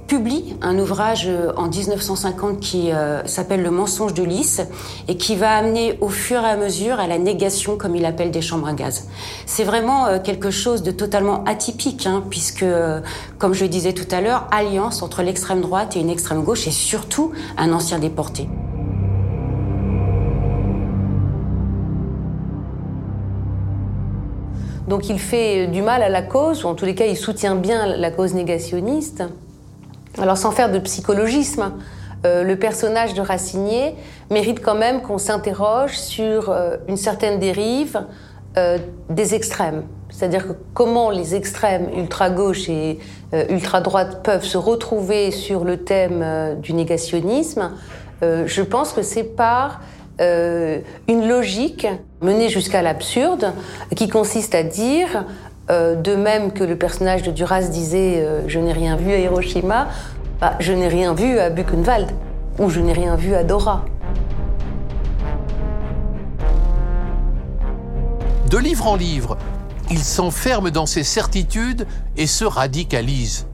publie 0.08 0.56
un 0.62 0.78
ouvrage 0.78 1.26
euh, 1.28 1.52
en 1.58 1.68
1950 1.68 2.60
qui 2.60 2.92
euh, 2.92 3.26
s'appelle 3.26 3.62
Le 3.62 3.72
mensonge 3.72 4.14
de 4.14 4.24
Lys 4.24 4.62
et 5.08 5.18
qui 5.18 5.36
va 5.36 5.52
amener 5.56 5.98
au 6.02 6.10
fur 6.10 6.42
et 6.42 6.50
à 6.50 6.58
mesure 6.58 7.00
à 7.00 7.08
la 7.08 7.18
négation, 7.18 7.78
comme 7.78 7.96
il 7.96 8.06
appelle, 8.06 8.32
des 8.32 8.42
chambres 8.42 8.68
à 8.68 8.74
gaz. 8.74 9.08
C'est 9.46 9.64
vraiment 9.64 10.20
quelque 10.20 10.52
chose 10.52 10.84
de 10.84 10.92
totalement 10.92 11.44
atypique, 11.46 12.06
hein, 12.06 12.24
puisque, 12.30 12.66
comme 13.38 13.54
je 13.54 13.64
le 13.64 13.70
disais 13.70 13.94
tout 13.94 14.08
à 14.12 14.22
l'heure, 14.22 14.48
alliance 14.52 15.02
entre 15.02 15.22
l'extrême 15.24 15.62
droite 15.62 15.96
et 15.96 16.00
une 16.00 16.10
extrême 16.10 16.44
gauche 16.44 16.68
et 16.68 16.72
surtout 16.72 17.32
un 17.58 17.72
ancien 17.72 18.00
déporté. 18.00 18.48
Donc 24.88 25.10
il 25.10 25.20
fait 25.20 25.68
du 25.68 25.82
mal 25.82 26.04
à 26.04 26.10
la 26.10 26.22
cause, 26.22 26.64
ou 26.64 26.68
en 26.68 26.76
tous 26.76 26.86
les 26.86 26.96
cas 26.96 27.06
il 27.06 27.18
soutient 27.18 27.56
bien 27.56 27.98
la 27.98 28.12
cause 28.12 28.34
négationniste. 28.34 29.24
Alors 30.22 30.38
sans 30.38 30.52
faire 30.52 30.72
de 30.72 30.80
psychologisme, 30.80 31.74
euh, 32.26 32.44
le 32.44 32.56
personnage 32.56 33.14
de 33.14 33.22
Racinier 33.22 33.96
mérite 34.32 34.62
quand 34.62 34.76
même 34.76 35.02
qu'on 35.02 35.18
s'interroge 35.18 35.98
sur 35.98 36.50
euh, 36.50 36.78
une 36.88 36.98
certaine 36.98 37.40
dérive 37.40 38.02
euh, 38.58 38.78
des 39.10 39.36
extrêmes. 39.36 39.84
C'est-à-dire 40.10 40.48
que 40.48 40.54
comment 40.74 41.10
les 41.10 41.36
extrêmes 41.36 41.90
ultra-gauche 41.98 42.70
et 42.70 43.00
ultra-droite 43.50 44.24
peuvent 44.24 44.46
se 44.46 44.58
retrouver 44.58 45.32
sur 45.32 45.66
le 45.66 45.84
thème 45.84 46.56
du 46.62 46.72
négationnisme. 46.72 47.72
je 48.22 48.62
pense 48.62 48.94
que 48.94 49.02
c'est 49.02 49.36
par 49.36 49.82
une 50.20 51.28
logique 51.28 51.86
menée 52.22 52.48
jusqu'à 52.48 52.82
l'absurde 52.82 53.52
qui 53.98 54.08
consiste 54.08 54.56
à 54.56 54.64
dire, 54.64 55.26
euh, 55.70 55.96
de 55.96 56.16
même 56.16 56.52
que 56.52 56.64
le 56.64 56.78
personnage 56.78 57.24
de 57.24 57.32
Duras 57.32 57.64
disait 57.64 58.24
euh, 58.24 58.48
Je 58.48 58.60
n'ai 58.60 58.74
rien 58.74 58.96
vu 58.96 59.12
à 59.12 59.18
Hiroshima, 59.18 59.88
bah, 60.40 60.56
je 60.60 60.74
n'ai 60.74 60.88
rien 60.88 61.14
vu 61.14 61.40
à 61.40 61.50
Buchenwald 61.50 62.12
ou 62.60 62.70
je 62.70 62.80
n'ai 62.80 62.94
rien 62.94 63.16
vu 63.16 63.34
à 63.34 63.44
Dora. 63.44 63.86
De 68.50 68.58
livre 68.58 68.88
en 68.88 68.96
livre, 68.96 69.38
il 69.90 70.04
s'enferme 70.04 70.70
dans 70.70 70.86
ses 70.86 71.04
certitudes 71.04 71.88
et 72.16 72.28
se 72.28 72.46
radicalise. 72.46 73.48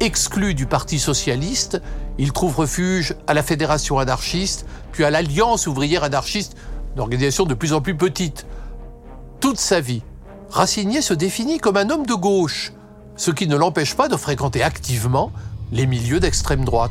Exclu 0.00 0.54
du 0.54 0.66
Parti 0.66 0.98
socialiste, 0.98 1.80
il 2.18 2.32
trouve 2.32 2.56
refuge 2.56 3.16
à 3.26 3.34
la 3.34 3.42
Fédération 3.42 3.98
anarchiste, 3.98 4.66
puis 4.92 5.04
à 5.04 5.10
l'Alliance 5.10 5.66
ouvrière 5.66 6.04
anarchiste, 6.04 6.56
une 6.96 7.46
de 7.46 7.54
plus 7.54 7.72
en 7.72 7.80
plus 7.80 7.96
petite. 7.96 8.46
Toute 9.40 9.58
sa 9.58 9.80
vie, 9.80 10.02
Racinier 10.50 11.02
se 11.02 11.14
définit 11.14 11.58
comme 11.58 11.76
un 11.76 11.90
homme 11.90 12.06
de 12.06 12.14
gauche, 12.14 12.72
ce 13.16 13.30
qui 13.30 13.46
ne 13.46 13.56
l'empêche 13.56 13.94
pas 13.94 14.08
de 14.08 14.16
fréquenter 14.16 14.62
activement 14.62 15.30
les 15.72 15.86
milieux 15.86 16.20
d'extrême 16.20 16.64
droite. 16.64 16.90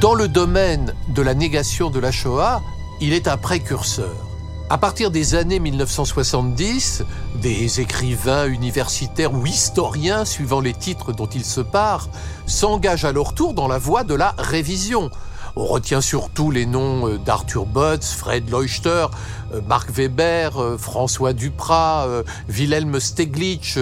Dans 0.00 0.14
le 0.14 0.28
domaine 0.28 0.94
de 1.08 1.22
la 1.22 1.34
négation 1.34 1.90
de 1.90 1.98
la 1.98 2.12
Shoah, 2.12 2.62
il 3.00 3.12
est 3.12 3.26
un 3.26 3.36
précurseur. 3.36 4.27
À 4.70 4.76
partir 4.76 5.10
des 5.10 5.34
années 5.34 5.60
1970, 5.60 7.02
des 7.40 7.80
écrivains 7.80 8.46
universitaires 8.46 9.32
ou 9.32 9.46
historiens, 9.46 10.26
suivant 10.26 10.60
les 10.60 10.74
titres 10.74 11.12
dont 11.12 11.26
ils 11.26 11.46
se 11.46 11.62
parent, 11.62 12.10
s'engagent 12.46 13.06
à 13.06 13.12
leur 13.12 13.32
tour 13.32 13.54
dans 13.54 13.66
la 13.66 13.78
voie 13.78 14.04
de 14.04 14.12
la 14.12 14.34
révision. 14.36 15.10
On 15.56 15.64
retient 15.64 16.02
surtout 16.02 16.50
les 16.50 16.66
noms 16.66 17.08
euh, 17.08 17.16
d'Arthur 17.16 17.64
Botz, 17.64 18.12
Fred 18.12 18.50
Leuchter, 18.50 19.06
euh, 19.54 19.62
Marc 19.66 19.90
Weber, 19.90 20.58
euh, 20.58 20.76
François 20.76 21.32
Duprat, 21.32 22.06
Wilhelm 22.50 23.00
Steglitsch, 23.00 23.78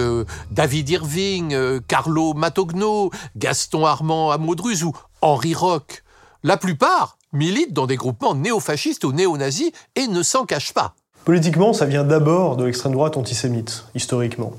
David 0.51 0.89
Irving, 0.89 1.81
Carlo 1.87 2.33
Matogno, 2.33 3.11
Gaston 3.35 3.85
Armand 3.85 4.31
Amodruz 4.31 4.83
ou 4.83 4.93
Henri 5.21 5.53
Roch. 5.53 6.03
La 6.43 6.55
plupart 6.55 7.16
milite 7.37 7.71
dans 7.71 7.87
des 7.87 7.95
groupements 7.95 8.35
néofascistes 8.35 9.03
ou 9.03 9.13
néo-nazis 9.13 9.71
et 9.95 10.07
ne 10.07 10.23
s'en 10.23 10.45
cache 10.45 10.73
pas. 10.73 10.95
Politiquement, 11.27 11.73
ça 11.73 11.85
vient 11.85 12.05
d'abord 12.05 12.55
de 12.55 12.63
l'extrême 12.63 12.93
droite 12.93 13.17
antisémite, 13.17 13.83
historiquement. 13.93 14.53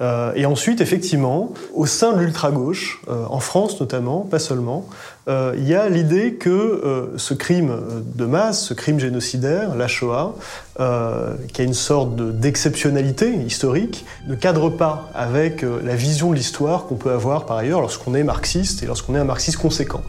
Euh, 0.00 0.32
et 0.34 0.46
ensuite, 0.46 0.80
effectivement, 0.80 1.52
au 1.74 1.84
sein 1.84 2.14
de 2.14 2.20
l'ultra-gauche, 2.20 3.02
euh, 3.10 3.26
en 3.28 3.40
France 3.40 3.78
notamment, 3.78 4.20
pas 4.20 4.38
seulement, 4.38 4.86
euh, 5.28 5.54
il 5.58 5.68
y 5.68 5.74
a 5.74 5.86
l'idée 5.90 6.32
que 6.32 7.12
ce 7.18 7.34
crime 7.34 7.76
de 8.14 8.24
masse, 8.24 8.64
ce 8.64 8.72
crime 8.72 8.98
génocidaire, 8.98 9.74
la 9.74 9.86
Shoah, 9.86 10.34
qui 10.78 11.60
a 11.60 11.64
une 11.64 11.74
sorte 11.74 12.16
d'exceptionnalité 12.16 13.34
historique, 13.34 14.06
ne 14.26 14.34
cadre 14.34 14.70
pas 14.70 15.10
avec 15.14 15.62
la 15.62 15.94
vision 15.94 16.30
de 16.30 16.36
l'histoire 16.36 16.86
qu'on 16.86 16.96
peut 16.96 17.12
avoir 17.12 17.44
par 17.44 17.58
ailleurs 17.58 17.82
lorsqu'on 17.82 18.14
est 18.14 18.24
marxiste 18.24 18.82
et 18.82 18.86
lorsqu'on 18.86 19.14
est 19.14 19.18
un 19.18 19.24
marxiste 19.24 19.58
conséquent. 19.58 20.02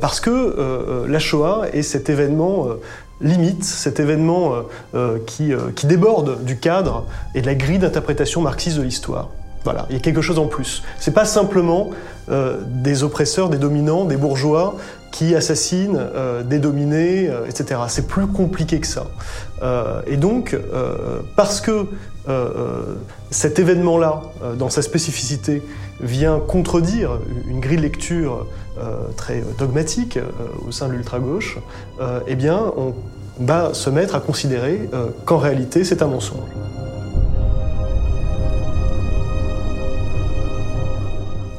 parce 0.00 0.20
que 0.20 1.04
la 1.06 1.18
Shoah 1.18 1.66
est 1.72 1.82
cet 1.82 2.10
événement 2.10 2.66
limite 3.20 3.64
cet 3.64 4.00
événement 4.00 4.54
euh, 4.54 4.62
euh, 4.94 5.18
qui, 5.26 5.52
euh, 5.52 5.70
qui, 5.74 5.86
déborde 5.86 6.44
du 6.44 6.58
cadre 6.58 7.06
et 7.34 7.40
de 7.40 7.46
la 7.46 7.54
grille 7.54 7.78
d'interprétation 7.78 8.40
marxiste 8.40 8.78
de 8.78 8.82
l'histoire. 8.82 9.28
Voilà, 9.64 9.86
il 9.90 9.94
y 9.94 9.96
a 9.96 10.00
quelque 10.00 10.22
chose 10.22 10.38
en 10.38 10.46
plus. 10.46 10.82
C'est 10.98 11.12
pas 11.12 11.26
simplement 11.26 11.90
des 12.28 13.02
oppresseurs, 13.02 13.50
des 13.50 13.58
dominants, 13.58 14.06
des 14.06 14.16
bourgeois 14.16 14.76
qui 15.12 15.34
assassinent 15.34 16.00
des 16.46 16.58
dominés, 16.58 17.28
etc. 17.46 17.78
C'est 17.88 18.06
plus 18.06 18.26
compliqué 18.26 18.80
que 18.80 18.86
ça. 18.86 19.08
et 20.06 20.16
donc, 20.16 20.56
parce 21.36 21.60
que 21.60 21.88
cet 23.30 23.58
événement-là, 23.58 24.22
dans 24.58 24.70
sa 24.70 24.80
spécificité, 24.80 25.62
vient 26.02 26.40
contredire 26.40 27.18
une 27.48 27.60
grille 27.60 27.76
de 27.76 27.82
lecture 27.82 28.46
euh, 28.78 29.08
très 29.16 29.42
dogmatique 29.58 30.16
euh, 30.16 30.30
au 30.66 30.72
sein 30.72 30.88
de 30.88 30.92
l'ultra-gauche, 30.92 31.58
euh, 32.00 32.20
eh 32.26 32.34
bien, 32.34 32.72
on 32.76 32.94
va 33.40 33.74
se 33.74 33.90
mettre 33.90 34.14
à 34.14 34.20
considérer 34.20 34.88
qu'en 35.24 35.38
réalité, 35.38 35.82
c'est 35.84 36.02
un 36.02 36.08
mensonge. 36.08 36.48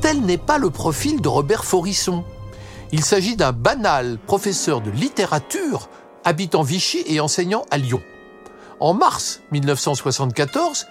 Tel 0.02 0.22
n'est 0.22 0.38
pas 0.38 0.58
le 0.58 0.70
profil 0.70 1.22
de 1.22 1.28
Robert 1.28 1.64
Forisson. 1.64 2.24
Il 2.92 3.04
s'agit 3.04 3.36
d'un 3.36 3.52
banal 3.52 4.18
professeur 4.28 4.82
de 4.82 4.92
littérature 4.92 5.90
habitant 6.24 6.62
Vichy 6.62 7.04
et 7.08 7.20
enseignant 7.20 7.66
à 7.72 7.78
Lyon. 7.78 8.02
En 8.80 8.94
mars 8.94 9.42
1974, 9.52 10.88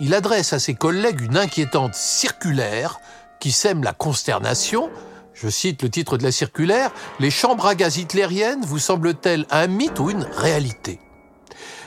il 0.00 0.14
adresse 0.14 0.52
à 0.52 0.58
ses 0.58 0.74
collègues 0.74 1.20
une 1.20 1.36
inquiétante 1.36 1.94
circulaire 1.94 3.00
qui 3.40 3.52
sème 3.52 3.82
la 3.82 3.92
consternation. 3.92 4.90
Je 5.34 5.48
cite 5.48 5.82
le 5.82 5.90
titre 5.90 6.18
de 6.18 6.24
la 6.24 6.32
circulaire, 6.32 6.90
Les 7.20 7.30
chambres 7.30 7.66
à 7.66 7.74
gaz 7.74 7.96
hitlériennes 7.96 8.64
vous 8.64 8.78
semblent-elles 8.78 9.46
un 9.50 9.66
mythe 9.66 9.98
ou 10.00 10.10
une 10.10 10.24
réalité? 10.24 11.00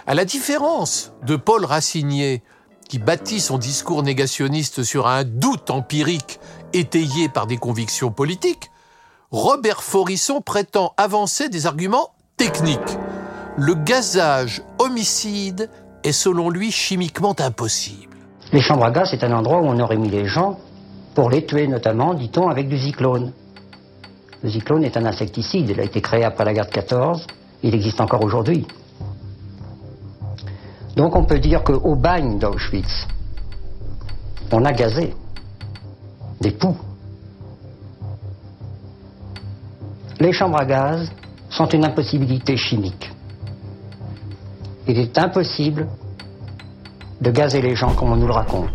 À 0.08 0.16
la 0.16 0.26
différence 0.26 1.12
de 1.24 1.36
Paul 1.36 1.66
Racinier, 1.66 2.44
qui 2.88 3.00
bâtit 3.00 3.40
son 3.40 3.58
discours 3.58 4.04
négationniste 4.04 4.84
sur 4.84 5.08
un 5.08 5.24
doute 5.24 5.70
empirique 5.70 6.40
étayé 6.74 7.30
par 7.30 7.48
des 7.48 7.58
convictions 7.58 8.12
politiques, 8.12 8.72
Robert 9.32 9.84
Forisson 9.84 10.42
prétend 10.42 10.94
avancer 10.98 11.48
des 11.48 11.66
arguments 11.66 12.14
techniques. 12.36 12.98
Le 13.58 13.76
gazage 13.76 14.62
homicide 14.80 15.70
est 16.04 16.12
selon 16.12 16.50
lui 16.50 16.72
chimiquement 16.72 17.36
impossible. 17.40 18.16
Les 18.52 18.62
chambres 18.62 18.86
à 18.86 18.92
gaz, 18.92 19.10
c'est 19.12 19.24
un 19.24 19.32
endroit 19.32 19.62
où 19.62 19.66
on 19.66 19.80
aurait 19.80 19.98
mis 19.98 20.10
les 20.10 20.26
gens 20.26 20.58
pour 21.16 21.30
les 21.30 21.46
tuer, 21.46 21.68
notamment, 21.68 22.14
dit-on, 22.14 22.50
avec 22.50 22.68
du 22.68 22.78
cyclone. 22.78 23.32
Le 24.44 24.50
cyclone 24.50 24.84
est 24.84 24.98
un 24.98 25.06
insecticide. 25.06 25.70
Il 25.70 25.80
a 25.80 25.84
été 25.84 26.02
créé 26.02 26.24
après 26.24 26.46
la 26.46 26.54
guerre 26.54 26.66
de 26.66 26.72
14. 26.72 27.28
Il 27.64 27.76
existe 27.76 28.02
encore 28.02 28.24
aujourd'hui. 28.24 28.66
Donc 30.96 31.16
on 31.16 31.26
peut 31.26 31.40
dire 31.40 31.64
qu'au 31.64 31.96
bagne 31.96 32.38
d'Auschwitz, 32.40 33.08
on 34.52 34.66
a 34.66 34.74
gazé 34.74 35.14
des 36.42 36.52
poux. 36.52 36.76
Les 40.20 40.34
chambres 40.34 40.60
à 40.60 40.66
gaz 40.66 41.12
sont 41.50 41.68
une 41.68 41.86
impossibilité 41.86 42.58
chimique. 42.58 43.12
Il 44.88 44.98
est 44.98 45.18
impossible 45.18 45.88
de 47.22 47.30
gazer 47.30 47.62
les 47.62 47.76
gens 47.76 47.94
comme 47.94 48.12
on 48.12 48.16
nous 48.16 48.28
le 48.28 48.34
raconte. 48.34 48.70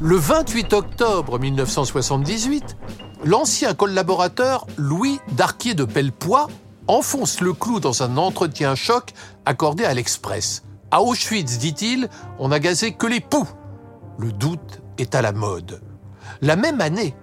Le 0.00 0.16
28 0.16 0.72
octobre 0.72 1.38
1978, 1.38 2.76
l'ancien 3.24 3.74
collaborateur 3.74 4.66
Louis 4.76 5.20
Darquier 5.32 5.74
de 5.74 5.84
Pellepoix 5.84 6.48
enfonce 6.88 7.40
le 7.40 7.52
clou 7.52 7.78
dans 7.78 8.02
un 8.02 8.16
entretien 8.16 8.74
choc 8.74 9.12
accordé 9.46 9.84
à 9.84 9.94
l'Express. 9.94 10.64
À 10.90 11.00
Auschwitz, 11.00 11.58
dit-il, 11.58 12.08
on 12.40 12.48
n'a 12.48 12.58
gazé 12.58 12.92
que 12.92 13.06
les 13.06 13.20
poux. 13.20 13.48
Le 14.18 14.32
doute 14.32 14.82
est 14.98 15.14
à 15.14 15.22
la 15.22 15.32
mode. 15.32 15.80
La 16.40 16.56
même 16.56 16.80
année, 16.80 17.14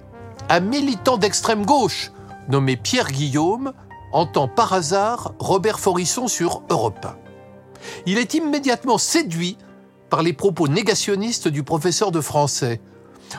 un 0.50 0.62
militant 0.62 1.17
d'extrême 1.17 1.65
gauche 1.65 2.12
nommé 2.48 2.77
Pierre 2.77 3.12
Guillaume 3.12 3.74
entend 4.13 4.48
par 4.48 4.74
hasard 4.74 5.34
Robert 5.39 5.79
Forisson 5.79 6.27
sur 6.27 6.63
Europe 6.69 7.05
1. 7.05 7.28
Il 8.05 8.17
est 8.17 8.33
immédiatement 8.33 8.98
séduit 8.98 9.57
par 10.09 10.24
les 10.24 10.33
propos 10.33 10.67
négationnistes 10.67 11.48
du 11.48 11.63
professeur 11.63 12.12
de 12.12 12.21
français. 12.21 12.81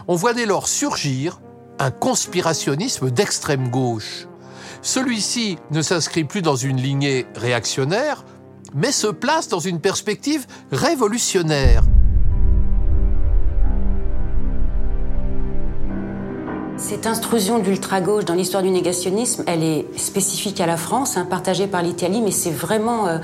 On 0.09 0.15
voit 0.15 0.35
dès 0.35 0.47
lors 0.47 0.69
surgir 0.69 1.41
un 1.79 1.91
conspirationnisme 1.91 3.11
d'extrême 3.11 3.69
gauche. 3.69 4.27
Celui-ci 4.83 5.59
ne 5.71 5.83
s'inscrit 5.83 6.25
plus 6.25 6.43
dans 6.43 6.57
une 6.57 6.81
lignée 6.81 7.27
réactionnaire, 7.35 8.25
mais 8.75 8.93
se 8.93 9.09
place 9.09 9.49
dans 9.49 9.59
une 9.59 9.81
perspective 9.81 10.47
révolutionnaire. 10.71 11.83
Cette 16.91 17.07
intrusion 17.07 17.61
d'ultra-gauche 17.61 18.25
dans 18.25 18.35
l'histoire 18.35 18.65
du 18.65 18.71
négationnisme, 18.71 19.45
elle 19.47 19.63
est 19.63 19.87
spécifique 19.97 20.61
à 20.61 20.67
la 20.67 20.77
France, 20.77 21.17
hein, 21.17 21.25
partagée 21.25 21.69
par 21.69 21.85
l'Italie, 21.85 22.21
mais 22.21 22.33
c'est 22.33 22.51
vraiment 22.51 23.07
euh, 23.07 23.19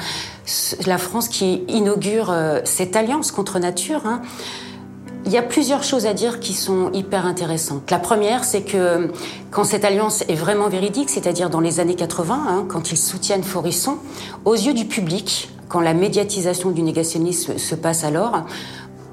la 0.87 0.99
France 0.99 1.27
qui 1.27 1.65
inaugure 1.67 2.31
euh, 2.31 2.61
cette 2.63 2.95
alliance 2.95 3.33
contre 3.33 3.59
nature. 3.59 4.03
Hein. 4.07 4.23
Il 5.25 5.33
y 5.33 5.37
a 5.37 5.43
plusieurs 5.43 5.83
choses 5.83 6.07
à 6.07 6.15
dire 6.15 6.39
qui 6.39 6.53
sont 6.53 6.93
hyper 6.93 7.27
intéressantes. 7.27 7.91
La 7.91 7.99
première, 7.99 8.45
c'est 8.45 8.63
que 8.63 9.11
quand 9.51 9.65
cette 9.65 9.85
alliance 9.85 10.23
est 10.29 10.37
vraiment 10.37 10.69
véridique, 10.69 11.11
c'est-à-dire 11.11 11.51
dans 11.51 11.59
les 11.59 11.81
années 11.81 11.97
80, 11.97 12.45
hein, 12.49 12.67
quand 12.69 12.93
ils 12.93 12.97
soutiennent 12.97 13.43
Forisson, 13.43 13.97
aux 14.45 14.55
yeux 14.55 14.75
du 14.75 14.85
public, 14.85 15.51
quand 15.69 15.81
la 15.81 15.93
médiatisation 15.93 16.71
du 16.71 16.83
négationnisme 16.83 17.59
se 17.59 17.75
passe 17.75 18.05
alors, 18.05 18.45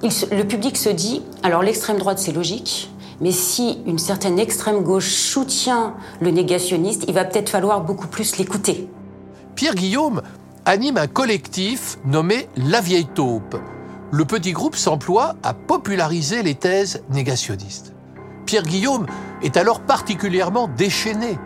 le 0.03 0.43
public 0.43 0.77
se 0.77 0.89
dit, 0.89 1.23
alors 1.41 1.63
l'extrême 1.63 1.97
droite 1.97 2.19
c'est 2.19 2.33
logique, 2.33 2.92
mais 3.23 3.31
si 3.31 3.79
une 3.85 3.99
certaine 3.99 4.37
extrême 4.37 4.83
gauche 4.83 5.13
soutient 5.13 5.95
le 6.19 6.29
négationniste, 6.29 7.05
il 7.07 7.13
va 7.13 7.23
peut-être 7.23 7.49
falloir 7.49 7.81
beaucoup 7.81 8.07
plus 8.07 8.37
l'écouter. 8.37 8.89
Pierre 9.55 9.75
Guillaume 9.75 10.21
anime 10.65 10.97
un 10.97 11.07
collectif 11.07 11.97
nommé 12.03 12.49
La 12.57 12.81
Vieille 12.81 13.07
Taupe. 13.07 13.55
Le 14.11 14.25
petit 14.25 14.51
groupe 14.51 14.75
s'emploie 14.75 15.35
à 15.41 15.53
populariser 15.53 16.43
les 16.43 16.55
thèses 16.55 17.01
négationnistes. 17.11 17.93
Pierre 18.45 18.63
Guillaume 18.63 19.05
est 19.41 19.55
alors 19.55 19.79
particulièrement 19.79 20.67
déchaîné. 20.67 21.37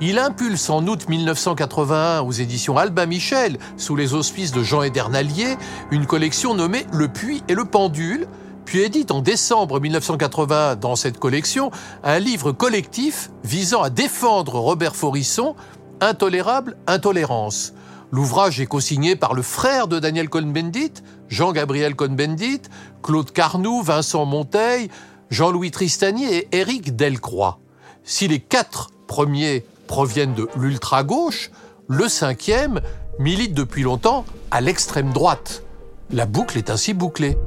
Il 0.00 0.20
impulse 0.20 0.70
en 0.70 0.86
août 0.86 1.08
1981 1.08 2.20
aux 2.20 2.30
éditions 2.30 2.78
Albin 2.78 3.06
Michel, 3.06 3.58
sous 3.76 3.96
les 3.96 4.14
auspices 4.14 4.52
de 4.52 4.62
Jean 4.62 4.82
Edernalier, 4.82 5.56
une 5.90 6.06
collection 6.06 6.54
nommée 6.54 6.86
Le 6.92 7.08
Puits 7.08 7.42
et 7.48 7.54
le 7.54 7.64
Pendule, 7.64 8.28
puis 8.66 8.80
édite 8.80 9.12
en 9.12 9.22
décembre 9.22 9.80
1980 9.80 10.76
dans 10.76 10.96
cette 10.96 11.18
collection 11.18 11.70
un 12.02 12.18
livre 12.18 12.50
collectif 12.50 13.30
visant 13.44 13.80
à 13.80 13.90
défendre 13.90 14.58
Robert 14.58 14.96
Forisson, 14.96 15.54
Intolérable 16.00 16.76
intolérance. 16.86 17.72
L'ouvrage 18.10 18.60
est 18.60 18.66
co-signé 18.66 19.16
par 19.16 19.32
le 19.32 19.40
frère 19.40 19.88
de 19.88 19.98
Daniel 19.98 20.28
Cohn-Bendit, 20.28 20.92
Jean-Gabriel 21.28 21.94
Cohn-Bendit, 21.94 22.62
Claude 23.02 23.30
Carnoux, 23.32 23.82
Vincent 23.82 24.26
Monteil, 24.26 24.90
Jean-Louis 25.30 25.70
Tristani 25.70 26.26
et 26.26 26.48
Éric 26.52 26.96
Delcroix. 26.96 27.60
Si 28.04 28.28
les 28.28 28.40
quatre 28.40 28.90
premiers 29.06 29.64
proviennent 29.86 30.34
de 30.34 30.48
l'ultra-gauche, 30.56 31.50
le 31.88 32.08
cinquième 32.08 32.80
milite 33.18 33.54
depuis 33.54 33.84
longtemps 33.84 34.26
à 34.50 34.60
l'extrême 34.60 35.12
droite. 35.12 35.62
La 36.10 36.26
boucle 36.26 36.58
est 36.58 36.68
ainsi 36.68 36.92
bouclée. 36.92 37.38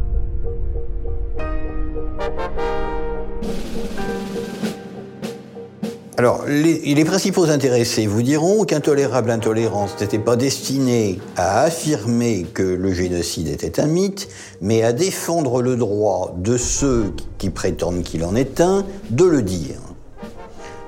Alors, 6.20 6.44
les, 6.50 7.06
principaux 7.06 7.46
intéressés 7.46 8.06
vous 8.06 8.22
diront 8.22 8.66
qu'intolérable 8.66 9.32
intolérance 9.32 9.96
n'était 10.02 10.20
pas 10.20 10.36
destiné 10.36 11.22
à 11.38 11.62
affirmer 11.62 12.46
que 12.54 12.62
le 12.62 12.92
génocide 12.92 13.48
était 13.48 13.80
un 13.80 13.86
mythe, 13.86 14.28
mais 14.60 14.84
à 14.84 14.92
défendre 14.92 15.62
le 15.62 15.78
droit 15.78 16.36
de 16.38 16.58
ceux 16.58 17.14
qui 17.38 17.50
prétendent 17.50 18.04
qu'il 18.04 18.26
en 18.26 18.36
est 18.36 18.60
un 18.60 18.86
de 19.12 19.24
le 19.24 19.42
dire. 19.42 19.80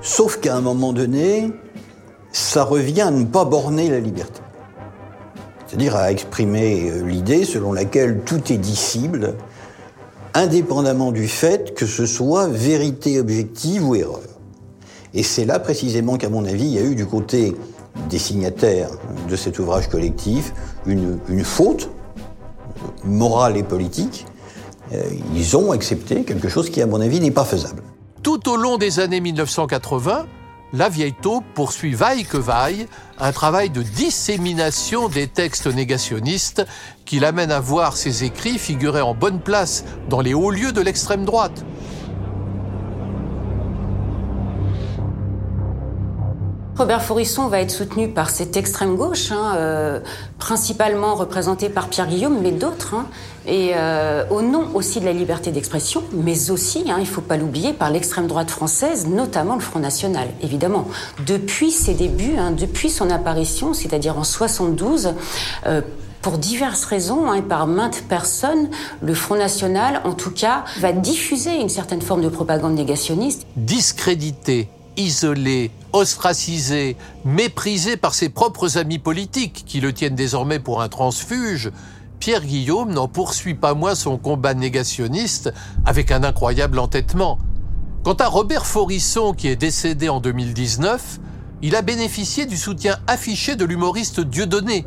Sauf 0.02 0.38
qu'à 0.38 0.54
un 0.54 0.60
moment 0.60 0.92
donné, 0.92 1.50
ça 2.30 2.62
revient 2.62 3.00
à 3.00 3.10
ne 3.10 3.24
pas 3.24 3.46
borner 3.46 3.88
la 3.88 4.00
liberté. 4.00 4.42
C'est-à-dire 5.66 5.96
à 5.96 6.12
exprimer 6.12 6.90
euh, 6.90 7.06
l'idée 7.06 7.46
selon 7.46 7.72
laquelle 7.72 8.20
tout 8.26 8.52
est 8.52 8.58
dissible, 8.58 9.36
indépendamment 10.34 11.10
du 11.10 11.26
fait 11.26 11.72
que 11.72 11.86
ce 11.86 12.04
soit 12.04 12.48
vérité 12.48 13.18
objective 13.18 13.88
ou 13.88 13.94
erreur. 13.94 14.31
Et 15.14 15.22
c'est 15.22 15.44
là 15.44 15.58
précisément 15.58 16.16
qu'à 16.16 16.28
mon 16.28 16.44
avis, 16.44 16.64
il 16.64 16.72
y 16.72 16.78
a 16.78 16.82
eu 16.82 16.94
du 16.94 17.06
côté 17.06 17.54
des 18.08 18.18
signataires 18.18 18.90
de 19.28 19.36
cet 19.36 19.58
ouvrage 19.58 19.88
collectif 19.88 20.54
une, 20.86 21.44
faute 21.44 21.90
morale 23.04 23.56
et 23.56 23.62
politique. 23.62 24.26
Euh, 24.92 25.02
ils 25.34 25.56
ont 25.56 25.72
accepté 25.72 26.22
quelque 26.24 26.48
chose 26.48 26.70
qui, 26.70 26.80
à 26.80 26.86
mon 26.86 27.00
avis, 27.00 27.20
n'est 27.20 27.30
pas 27.30 27.44
faisable. 27.44 27.82
Tout 28.22 28.48
au 28.48 28.56
long 28.56 28.78
des 28.78 29.00
années 29.00 29.20
1980, 29.20 30.26
la 30.72 30.88
vieille 30.88 31.14
taupe 31.20 31.44
poursuit 31.54 31.92
vaille 31.92 32.24
que 32.24 32.38
vaille 32.38 32.86
un 33.18 33.32
travail 33.32 33.68
de 33.68 33.82
dissémination 33.82 35.08
des 35.08 35.26
textes 35.26 35.66
négationnistes 35.66 36.64
qui 37.04 37.20
l'amène 37.20 37.52
à 37.52 37.60
voir 37.60 37.96
ses 37.96 38.24
écrits 38.24 38.58
figurer 38.58 39.02
en 39.02 39.14
bonne 39.14 39.40
place 39.40 39.84
dans 40.08 40.20
les 40.20 40.32
hauts 40.32 40.50
lieux 40.50 40.72
de 40.72 40.80
l'extrême 40.80 41.26
droite. 41.26 41.64
Robert 46.82 47.04
Forisson 47.04 47.46
va 47.46 47.60
être 47.60 47.70
soutenu 47.70 48.08
par 48.08 48.28
cette 48.28 48.56
extrême 48.56 48.96
gauche, 48.96 49.30
hein, 49.30 49.54
euh, 49.54 50.00
principalement 50.40 51.14
représentée 51.14 51.68
par 51.68 51.86
Pierre 51.86 52.08
Guillaume, 52.08 52.40
mais 52.42 52.50
d'autres, 52.50 52.94
hein, 52.94 53.06
et 53.46 53.70
euh, 53.76 54.24
au 54.30 54.42
nom 54.42 54.66
aussi 54.74 54.98
de 54.98 55.04
la 55.04 55.12
liberté 55.12 55.52
d'expression, 55.52 56.02
mais 56.12 56.50
aussi, 56.50 56.90
hein, 56.90 56.96
il 56.98 57.02
ne 57.02 57.06
faut 57.06 57.20
pas 57.20 57.36
l'oublier, 57.36 57.72
par 57.72 57.88
l'extrême 57.92 58.26
droite 58.26 58.50
française, 58.50 59.06
notamment 59.06 59.54
le 59.54 59.60
Front 59.60 59.78
National, 59.78 60.26
évidemment. 60.42 60.88
Depuis 61.24 61.70
ses 61.70 61.94
débuts, 61.94 62.34
depuis 62.58 62.90
son 62.90 63.10
apparition, 63.10 63.74
c'est-à-dire 63.74 64.18
en 64.18 64.24
72, 64.24 65.14
euh, 65.68 65.82
pour 66.20 66.36
diverses 66.36 66.84
raisons 66.84 67.32
et 67.32 67.42
par 67.42 67.68
maintes 67.68 68.02
personnes, 68.08 68.70
le 69.02 69.14
Front 69.14 69.36
National, 69.36 70.00
en 70.02 70.14
tout 70.14 70.32
cas, 70.32 70.64
va 70.80 70.90
diffuser 70.90 71.60
une 71.60 71.68
certaine 71.68 72.02
forme 72.02 72.22
de 72.22 72.28
propagande 72.28 72.74
négationniste. 72.74 73.46
Discrédité 73.54 74.68
isolé, 74.96 75.70
ostracisé, 75.92 76.96
méprisé 77.24 77.96
par 77.96 78.14
ses 78.14 78.28
propres 78.28 78.78
amis 78.78 78.98
politiques 78.98 79.64
qui 79.66 79.80
le 79.80 79.92
tiennent 79.92 80.14
désormais 80.14 80.58
pour 80.58 80.82
un 80.82 80.88
transfuge, 80.88 81.70
Pierre 82.18 82.44
Guillaume 82.44 82.92
n'en 82.92 83.08
poursuit 83.08 83.54
pas 83.54 83.74
moins 83.74 83.94
son 83.94 84.16
combat 84.16 84.54
négationniste 84.54 85.52
avec 85.84 86.10
un 86.10 86.22
incroyable 86.22 86.78
entêtement. 86.78 87.38
Quant 88.04 88.14
à 88.14 88.28
Robert 88.28 88.66
Forisson, 88.66 89.32
qui 89.32 89.48
est 89.48 89.56
décédé 89.56 90.08
en 90.08 90.20
2019, 90.20 91.20
il 91.62 91.76
a 91.76 91.82
bénéficié 91.82 92.46
du 92.46 92.56
soutien 92.56 92.98
affiché 93.06 93.56
de 93.56 93.64
l'humoriste 93.64 94.20
Dieudonné, 94.20 94.84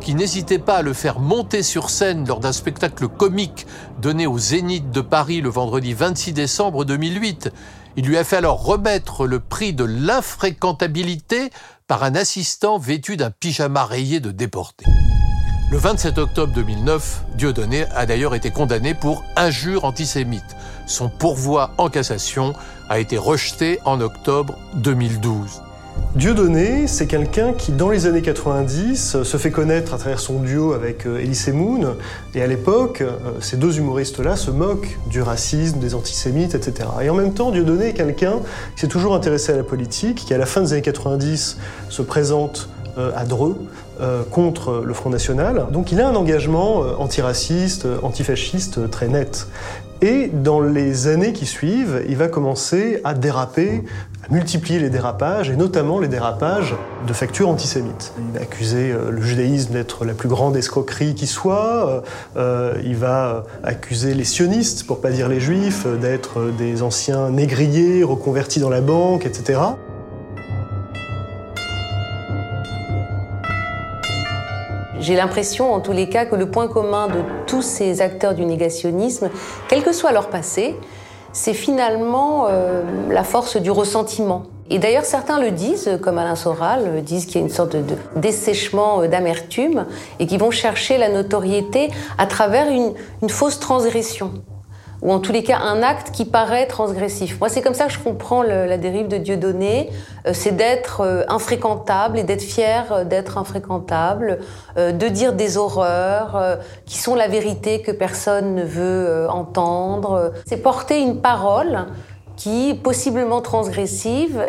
qui 0.00 0.14
n'hésitait 0.14 0.58
pas 0.58 0.76
à 0.76 0.82
le 0.82 0.92
faire 0.92 1.20
monter 1.20 1.62
sur 1.62 1.90
scène 1.90 2.26
lors 2.26 2.40
d'un 2.40 2.52
spectacle 2.52 3.08
comique 3.08 3.66
donné 4.00 4.26
au 4.26 4.38
Zénith 4.38 4.90
de 4.90 5.00
Paris 5.00 5.40
le 5.40 5.48
vendredi 5.48 5.92
26 5.92 6.32
décembre 6.32 6.84
2008 6.84 7.50
il 7.96 8.06
lui 8.06 8.16
a 8.16 8.24
fait 8.24 8.36
alors 8.36 8.62
remettre 8.64 9.26
le 9.26 9.40
prix 9.40 9.72
de 9.72 9.84
l'infréquentabilité 9.84 11.50
par 11.86 12.02
un 12.04 12.14
assistant 12.14 12.78
vêtu 12.78 13.16
d'un 13.16 13.30
pyjama 13.30 13.84
rayé 13.84 14.20
de 14.20 14.30
déporté. 14.30 14.84
Le 15.70 15.76
27 15.76 16.16
octobre 16.16 16.52
2009, 16.54 17.24
Dieudonné 17.34 17.84
a 17.94 18.06
d'ailleurs 18.06 18.34
été 18.34 18.50
condamné 18.50 18.94
pour 18.94 19.22
injure 19.36 19.84
antisémite. 19.84 20.56
Son 20.86 21.10
pourvoi 21.10 21.72
en 21.76 21.90
cassation 21.90 22.54
a 22.88 22.98
été 22.98 23.18
rejeté 23.18 23.78
en 23.84 24.00
octobre 24.00 24.56
2012. 24.76 25.62
Dieudonné, 26.18 26.88
c'est 26.88 27.06
quelqu'un 27.06 27.52
qui, 27.52 27.70
dans 27.70 27.90
les 27.90 28.06
années 28.06 28.22
90, 28.22 29.22
se 29.22 29.36
fait 29.36 29.52
connaître 29.52 29.94
à 29.94 29.98
travers 29.98 30.18
son 30.18 30.40
duo 30.40 30.72
avec 30.72 31.06
euh, 31.06 31.20
Elise 31.20 31.48
Moon. 31.52 31.94
Et 32.34 32.42
à 32.42 32.46
l'époque, 32.48 33.02
euh, 33.02 33.16
ces 33.40 33.56
deux 33.56 33.78
humoristes-là 33.78 34.34
se 34.34 34.50
moquent 34.50 34.98
du 35.10 35.22
racisme, 35.22 35.78
des 35.78 35.94
antisémites, 35.94 36.56
etc. 36.56 36.88
Et 37.02 37.08
en 37.10 37.14
même 37.14 37.34
temps, 37.34 37.52
Dieudonné 37.52 37.90
est 37.90 37.92
quelqu'un 37.92 38.40
qui 38.74 38.80
s'est 38.80 38.88
toujours 38.88 39.14
intéressé 39.14 39.52
à 39.52 39.56
la 39.56 39.62
politique, 39.62 40.24
qui 40.26 40.34
à 40.34 40.38
la 40.38 40.46
fin 40.46 40.62
des 40.62 40.72
années 40.72 40.82
90 40.82 41.58
se 41.88 42.02
présente 42.02 42.68
euh, 42.96 43.12
à 43.14 43.24
Dreux 43.24 43.56
contre 44.30 44.84
le 44.86 44.94
Front 44.94 45.10
National. 45.10 45.66
Donc 45.72 45.90
il 45.90 46.00
a 46.00 46.08
un 46.08 46.14
engagement 46.14 46.82
antiraciste, 47.00 47.84
antifasciste 48.04 48.88
très 48.90 49.08
net. 49.08 49.48
Et 50.00 50.28
dans 50.32 50.60
les 50.60 51.08
années 51.08 51.32
qui 51.32 51.44
suivent, 51.44 52.04
il 52.08 52.16
va 52.16 52.28
commencer 52.28 53.00
à 53.02 53.14
déraper, 53.14 53.82
à 54.28 54.32
multiplier 54.32 54.78
les 54.78 54.90
dérapages, 54.90 55.50
et 55.50 55.56
notamment 55.56 55.98
les 55.98 56.06
dérapages 56.06 56.76
de 57.06 57.12
factures 57.12 57.48
antisémites. 57.48 58.12
Il 58.18 58.38
va 58.38 58.42
accuser 58.42 58.92
euh, 58.92 59.10
le 59.10 59.20
judaïsme 59.20 59.72
d'être 59.72 60.04
la 60.04 60.14
plus 60.14 60.28
grande 60.28 60.56
escroquerie 60.56 61.16
qui 61.16 61.26
soit, 61.26 61.88
euh, 61.88 62.00
euh, 62.36 62.80
il 62.84 62.96
va 62.96 63.44
accuser 63.64 64.14
les 64.14 64.24
sionistes, 64.24 64.86
pour 64.86 65.00
pas 65.00 65.10
dire 65.10 65.28
les 65.28 65.40
juifs, 65.40 65.86
d'être 66.00 66.52
des 66.56 66.82
anciens 66.82 67.30
négriers 67.30 68.04
reconvertis 68.04 68.60
dans 68.60 68.70
la 68.70 68.80
banque, 68.80 69.26
etc. 69.26 69.58
J'ai 75.08 75.16
l'impression, 75.16 75.72
en 75.72 75.80
tous 75.80 75.92
les 75.92 76.10
cas, 76.10 76.26
que 76.26 76.36
le 76.36 76.50
point 76.50 76.68
commun 76.68 77.06
de 77.08 77.22
tous 77.46 77.62
ces 77.62 78.02
acteurs 78.02 78.34
du 78.34 78.44
négationnisme, 78.44 79.30
quel 79.66 79.82
que 79.82 79.90
soit 79.90 80.12
leur 80.12 80.28
passé, 80.28 80.76
c'est 81.32 81.54
finalement 81.54 82.44
euh, 82.50 82.82
la 83.08 83.24
force 83.24 83.56
du 83.56 83.70
ressentiment. 83.70 84.42
Et 84.68 84.78
d'ailleurs, 84.78 85.06
certains 85.06 85.40
le 85.40 85.50
disent, 85.50 85.98
comme 86.02 86.18
Alain 86.18 86.34
Soral, 86.34 87.02
disent 87.02 87.24
qu'il 87.24 87.36
y 87.36 87.38
a 87.38 87.40
une 87.40 87.48
sorte 87.48 87.74
de, 87.74 87.96
dessèchement 88.16 89.00
euh, 89.00 89.08
d'amertume 89.08 89.86
et 90.20 90.26
qui 90.26 90.36
vont 90.36 90.50
chercher 90.50 90.98
la 90.98 91.08
notoriété 91.08 91.88
à 92.18 92.26
travers 92.26 92.66
une 92.70 93.30
fausse 93.30 93.60
transgression 93.60 94.34
ou 95.02 95.12
en 95.12 95.20
tous 95.20 95.32
les 95.32 95.42
cas 95.42 95.58
un 95.58 95.82
acte 95.82 96.10
qui 96.10 96.24
paraît 96.24 96.66
transgressif. 96.66 97.38
Moi, 97.40 97.48
c'est 97.48 97.62
comme 97.62 97.74
ça 97.74 97.86
que 97.86 97.92
je 97.92 97.98
comprends 97.98 98.42
la 98.42 98.76
dérive 98.78 99.08
de 99.08 99.16
Dieudonné, 99.16 99.90
euh, 100.26 100.32
c'est 100.34 100.56
d'être 100.56 101.02
euh, 101.02 101.22
infréquentable 101.28 102.18
et 102.18 102.24
d'être 102.24 102.42
fier 102.42 102.92
euh, 102.92 103.04
d'être 103.04 103.38
infréquentable, 103.38 104.38
de 104.76 105.08
dire 105.08 105.32
des 105.32 105.56
horreurs 105.56 106.58
qui 106.84 106.98
sont 106.98 107.14
la 107.14 107.28
vérité 107.28 107.80
que 107.80 107.90
personne 107.90 108.54
ne 108.54 108.64
veut 108.64 109.26
entendre. 109.30 110.32
C'est 110.46 110.58
porter 110.58 111.00
une 111.00 111.20
parole 111.20 111.86
qui, 112.36 112.74
possiblement 112.74 113.40
transgressive, 113.40 114.44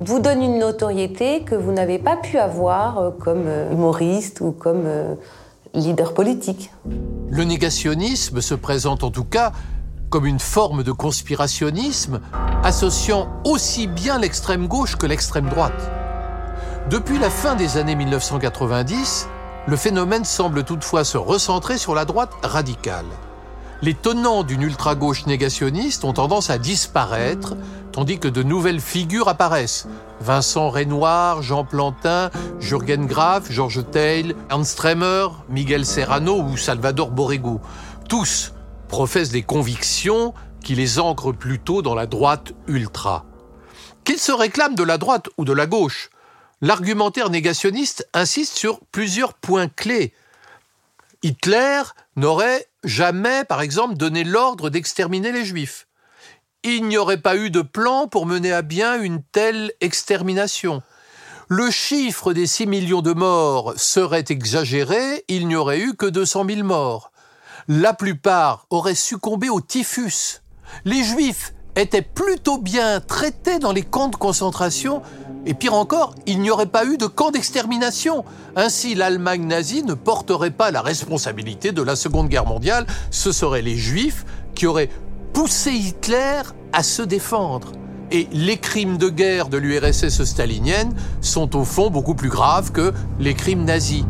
vous 0.00 0.18
donne 0.18 0.42
une 0.42 0.58
notoriété 0.58 1.42
que 1.42 1.54
vous 1.54 1.72
n'avez 1.72 1.98
pas 1.98 2.16
pu 2.16 2.38
avoir 2.38 3.12
comme 3.20 3.44
humoriste 3.70 4.40
ou 4.40 4.52
comme 4.52 4.84
leader 5.74 6.14
politique. 6.14 6.70
Le 7.28 7.44
négationnisme 7.44 8.40
se 8.40 8.54
présente 8.54 9.04
en 9.04 9.10
tout 9.10 9.24
cas 9.24 9.52
comme 10.10 10.26
une 10.26 10.40
forme 10.40 10.82
de 10.82 10.92
conspirationnisme 10.92 12.20
associant 12.64 13.28
aussi 13.44 13.86
bien 13.86 14.18
l'extrême 14.18 14.66
gauche 14.66 14.96
que 14.96 15.06
l'extrême 15.06 15.48
droite. 15.48 15.90
Depuis 16.90 17.18
la 17.18 17.30
fin 17.30 17.54
des 17.54 17.76
années 17.76 17.94
1990, 17.94 19.28
le 19.66 19.76
phénomène 19.76 20.24
semble 20.24 20.64
toutefois 20.64 21.04
se 21.04 21.16
recentrer 21.16 21.78
sur 21.78 21.94
la 21.94 22.04
droite 22.04 22.32
radicale. 22.42 23.06
Les 23.82 23.94
tenants 23.94 24.42
d'une 24.42 24.62
ultra-gauche 24.62 25.26
négationniste 25.26 26.04
ont 26.04 26.12
tendance 26.12 26.50
à 26.50 26.58
disparaître, 26.58 27.56
tandis 27.92 28.18
que 28.18 28.28
de 28.28 28.42
nouvelles 28.42 28.80
figures 28.80 29.28
apparaissent. 29.28 29.86
Vincent 30.20 30.68
Renoir, 30.68 31.40
Jean 31.42 31.64
Plantin, 31.64 32.30
Jürgen 32.58 33.06
Graf, 33.06 33.50
Georges 33.50 33.84
Teil, 33.90 34.34
Ernst 34.50 34.72
Stremer, 34.72 35.28
Miguel 35.48 35.86
Serrano 35.86 36.42
ou 36.42 36.58
Salvador 36.58 37.10
Borrego. 37.10 37.60
Tous 38.08 38.52
professent 38.90 39.30
des 39.30 39.44
convictions 39.44 40.34
qui 40.64 40.74
les 40.74 40.98
ancrent 40.98 41.32
plutôt 41.32 41.80
dans 41.80 41.94
la 41.94 42.06
droite 42.06 42.52
ultra. 42.66 43.24
Qu'ils 44.04 44.18
se 44.18 44.32
réclament 44.32 44.74
de 44.74 44.82
la 44.82 44.98
droite 44.98 45.28
ou 45.38 45.44
de 45.44 45.52
la 45.52 45.66
gauche, 45.66 46.10
l'argumentaire 46.60 47.30
négationniste 47.30 48.06
insiste 48.12 48.58
sur 48.58 48.80
plusieurs 48.90 49.34
points 49.34 49.68
clés. 49.68 50.12
Hitler 51.22 51.82
n'aurait 52.16 52.66
jamais, 52.82 53.44
par 53.44 53.60
exemple, 53.60 53.94
donné 53.94 54.24
l'ordre 54.24 54.70
d'exterminer 54.70 55.30
les 55.30 55.44
juifs. 55.44 55.86
Il 56.64 56.86
n'y 56.86 56.98
aurait 56.98 57.22
pas 57.22 57.36
eu 57.36 57.50
de 57.50 57.62
plan 57.62 58.08
pour 58.08 58.26
mener 58.26 58.52
à 58.52 58.62
bien 58.62 59.00
une 59.00 59.22
telle 59.22 59.72
extermination. 59.80 60.82
Le 61.48 61.70
chiffre 61.70 62.32
des 62.32 62.46
6 62.46 62.66
millions 62.66 63.02
de 63.02 63.12
morts 63.12 63.72
serait 63.76 64.24
exagéré, 64.28 65.24
il 65.28 65.46
n'y 65.46 65.56
aurait 65.56 65.80
eu 65.80 65.94
que 65.94 66.06
200 66.06 66.44
000 66.48 66.64
morts 66.64 67.09
la 67.72 67.94
plupart 67.94 68.66
auraient 68.70 68.96
succombé 68.96 69.48
au 69.48 69.60
typhus. 69.60 70.42
Les 70.84 71.04
juifs 71.04 71.54
étaient 71.76 72.02
plutôt 72.02 72.58
bien 72.58 72.98
traités 72.98 73.60
dans 73.60 73.70
les 73.70 73.84
camps 73.84 74.08
de 74.08 74.16
concentration, 74.16 75.02
et 75.46 75.54
pire 75.54 75.74
encore, 75.74 76.16
il 76.26 76.40
n'y 76.40 76.50
aurait 76.50 76.66
pas 76.66 76.84
eu 76.84 76.98
de 76.98 77.06
camp 77.06 77.30
d'extermination. 77.30 78.24
Ainsi, 78.56 78.96
l'Allemagne 78.96 79.46
nazie 79.46 79.84
ne 79.84 79.94
porterait 79.94 80.50
pas 80.50 80.72
la 80.72 80.82
responsabilité 80.82 81.70
de 81.70 81.80
la 81.80 81.94
Seconde 81.94 82.28
Guerre 82.28 82.44
mondiale, 82.44 82.86
ce 83.12 83.30
seraient 83.30 83.62
les 83.62 83.76
juifs 83.76 84.26
qui 84.56 84.66
auraient 84.66 84.90
poussé 85.32 85.70
Hitler 85.70 86.42
à 86.72 86.82
se 86.82 87.02
défendre. 87.02 87.70
Et 88.10 88.26
les 88.32 88.56
crimes 88.56 88.98
de 88.98 89.08
guerre 89.08 89.48
de 89.48 89.58
l'URSS 89.58 90.24
stalinienne 90.24 90.92
sont 91.20 91.54
au 91.54 91.64
fond 91.64 91.88
beaucoup 91.88 92.16
plus 92.16 92.30
graves 92.30 92.72
que 92.72 92.92
les 93.20 93.34
crimes 93.34 93.64
nazis. 93.64 94.04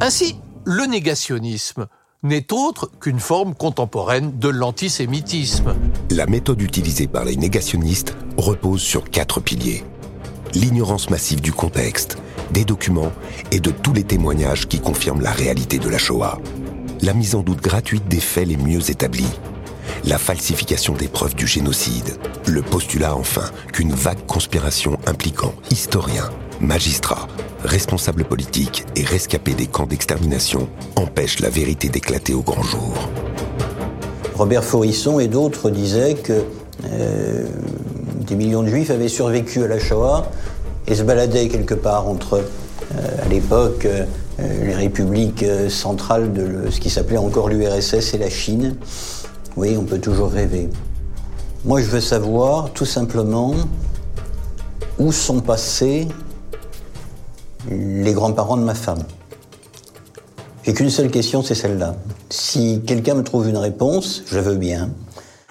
Ainsi, 0.00 0.36
le 0.64 0.84
négationnisme 0.84 1.86
n'est 2.22 2.52
autre 2.52 2.90
qu'une 3.00 3.18
forme 3.18 3.54
contemporaine 3.54 4.38
de 4.38 4.48
l'antisémitisme. 4.48 5.74
La 6.10 6.26
méthode 6.26 6.60
utilisée 6.60 7.06
par 7.06 7.24
les 7.24 7.36
négationnistes 7.36 8.14
repose 8.36 8.82
sur 8.82 9.08
quatre 9.08 9.40
piliers. 9.40 9.84
L'ignorance 10.54 11.08
massive 11.08 11.40
du 11.40 11.52
contexte, 11.52 12.18
des 12.50 12.64
documents 12.64 13.12
et 13.52 13.60
de 13.60 13.70
tous 13.70 13.94
les 13.94 14.04
témoignages 14.04 14.66
qui 14.66 14.80
confirment 14.80 15.22
la 15.22 15.32
réalité 15.32 15.78
de 15.78 15.88
la 15.88 15.98
Shoah. 15.98 16.40
La 17.00 17.14
mise 17.14 17.34
en 17.34 17.42
doute 17.42 17.62
gratuite 17.62 18.06
des 18.06 18.20
faits 18.20 18.48
les 18.48 18.56
mieux 18.56 18.90
établis. 18.90 19.32
La 20.04 20.18
falsification 20.18 20.94
des 20.94 21.08
preuves 21.08 21.34
du 21.34 21.46
génocide. 21.46 22.18
Le 22.46 22.60
postulat 22.60 23.16
enfin 23.16 23.50
qu'une 23.72 23.92
vague 23.92 24.24
conspiration 24.26 24.98
impliquant 25.06 25.54
historiens, 25.70 26.30
magistrats, 26.60 27.26
responsables 27.64 28.24
politiques 28.24 28.84
et 28.96 29.04
rescapés 29.04 29.54
des 29.54 29.66
camps 29.66 29.86
d'extermination 29.86 30.68
empêchent 30.96 31.40
la 31.40 31.50
vérité 31.50 31.88
d'éclater 31.88 32.34
au 32.34 32.42
grand 32.42 32.62
jour. 32.62 33.10
Robert 34.34 34.64
Forisson 34.64 35.18
et 35.18 35.28
d'autres 35.28 35.70
disaient 35.70 36.14
que 36.14 36.44
euh, 36.84 37.46
des 38.26 38.36
millions 38.36 38.62
de 38.62 38.68
juifs 38.68 38.90
avaient 38.90 39.08
survécu 39.08 39.64
à 39.64 39.68
la 39.68 39.78
Shoah 39.78 40.30
et 40.86 40.94
se 40.94 41.02
baladaient 41.02 41.48
quelque 41.48 41.74
part 41.74 42.06
entre, 42.06 42.34
euh, 42.34 43.24
à 43.24 43.28
l'époque, 43.28 43.86
euh, 43.86 44.04
les 44.38 44.74
républiques 44.74 45.44
centrales 45.70 46.32
de 46.32 46.70
ce 46.70 46.80
qui 46.80 46.90
s'appelait 46.90 47.16
encore 47.16 47.48
l'URSS 47.48 48.14
et 48.14 48.18
la 48.18 48.28
Chine. 48.28 48.76
Oui, 49.56 49.74
on 49.78 49.84
peut 49.84 49.98
toujours 49.98 50.30
rêver. 50.30 50.68
Moi, 51.64 51.80
je 51.80 51.86
veux 51.86 52.02
savoir 52.02 52.70
tout 52.72 52.84
simplement 52.84 53.54
où 54.98 55.12
sont 55.12 55.40
passés 55.40 56.06
les 57.70 58.12
grands-parents 58.12 58.56
de 58.56 58.64
ma 58.64 58.74
femme. 58.74 59.02
J'ai 60.62 60.74
qu'une 60.74 60.90
seule 60.90 61.10
question, 61.10 61.42
c'est 61.42 61.54
celle-là. 61.54 61.94
Si 62.28 62.82
quelqu'un 62.86 63.14
me 63.14 63.22
trouve 63.22 63.48
une 63.48 63.56
réponse, 63.56 64.22
je 64.26 64.38
veux 64.38 64.56
bien. 64.56 64.90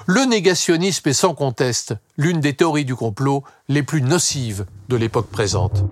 Le 0.07 0.25
négationnisme 0.25 1.09
est 1.09 1.13
sans 1.13 1.33
conteste 1.33 1.95
l'une 2.17 2.39
des 2.39 2.53
théories 2.53 2.85
du 2.85 2.95
complot 2.95 3.43
les 3.69 3.81
plus 3.81 4.01
nocives 4.01 4.65
de 4.89 4.95
l'époque 4.95 5.27
présente. 5.27 5.83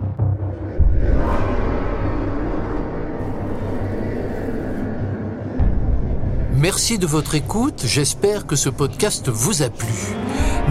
Merci 6.64 6.98
de 6.98 7.06
votre 7.06 7.36
écoute, 7.36 7.84
j'espère 7.84 8.48
que 8.48 8.56
ce 8.56 8.70
podcast 8.70 9.28
vous 9.28 9.64
a 9.64 9.70
plu. 9.70 9.94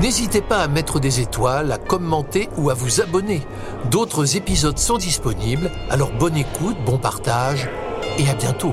N'hésitez 0.00 0.40
pas 0.40 0.60
à 0.62 0.66
mettre 0.66 1.00
des 1.00 1.20
étoiles, 1.20 1.70
à 1.70 1.76
commenter 1.76 2.48
ou 2.56 2.70
à 2.70 2.74
vous 2.74 3.02
abonner. 3.02 3.42
D'autres 3.90 4.38
épisodes 4.38 4.78
sont 4.78 4.96
disponibles, 4.96 5.70
alors 5.90 6.10
bonne 6.12 6.38
écoute, 6.38 6.78
bon 6.86 6.96
partage 6.96 7.68
et 8.16 8.26
à 8.26 8.32
bientôt. 8.32 8.72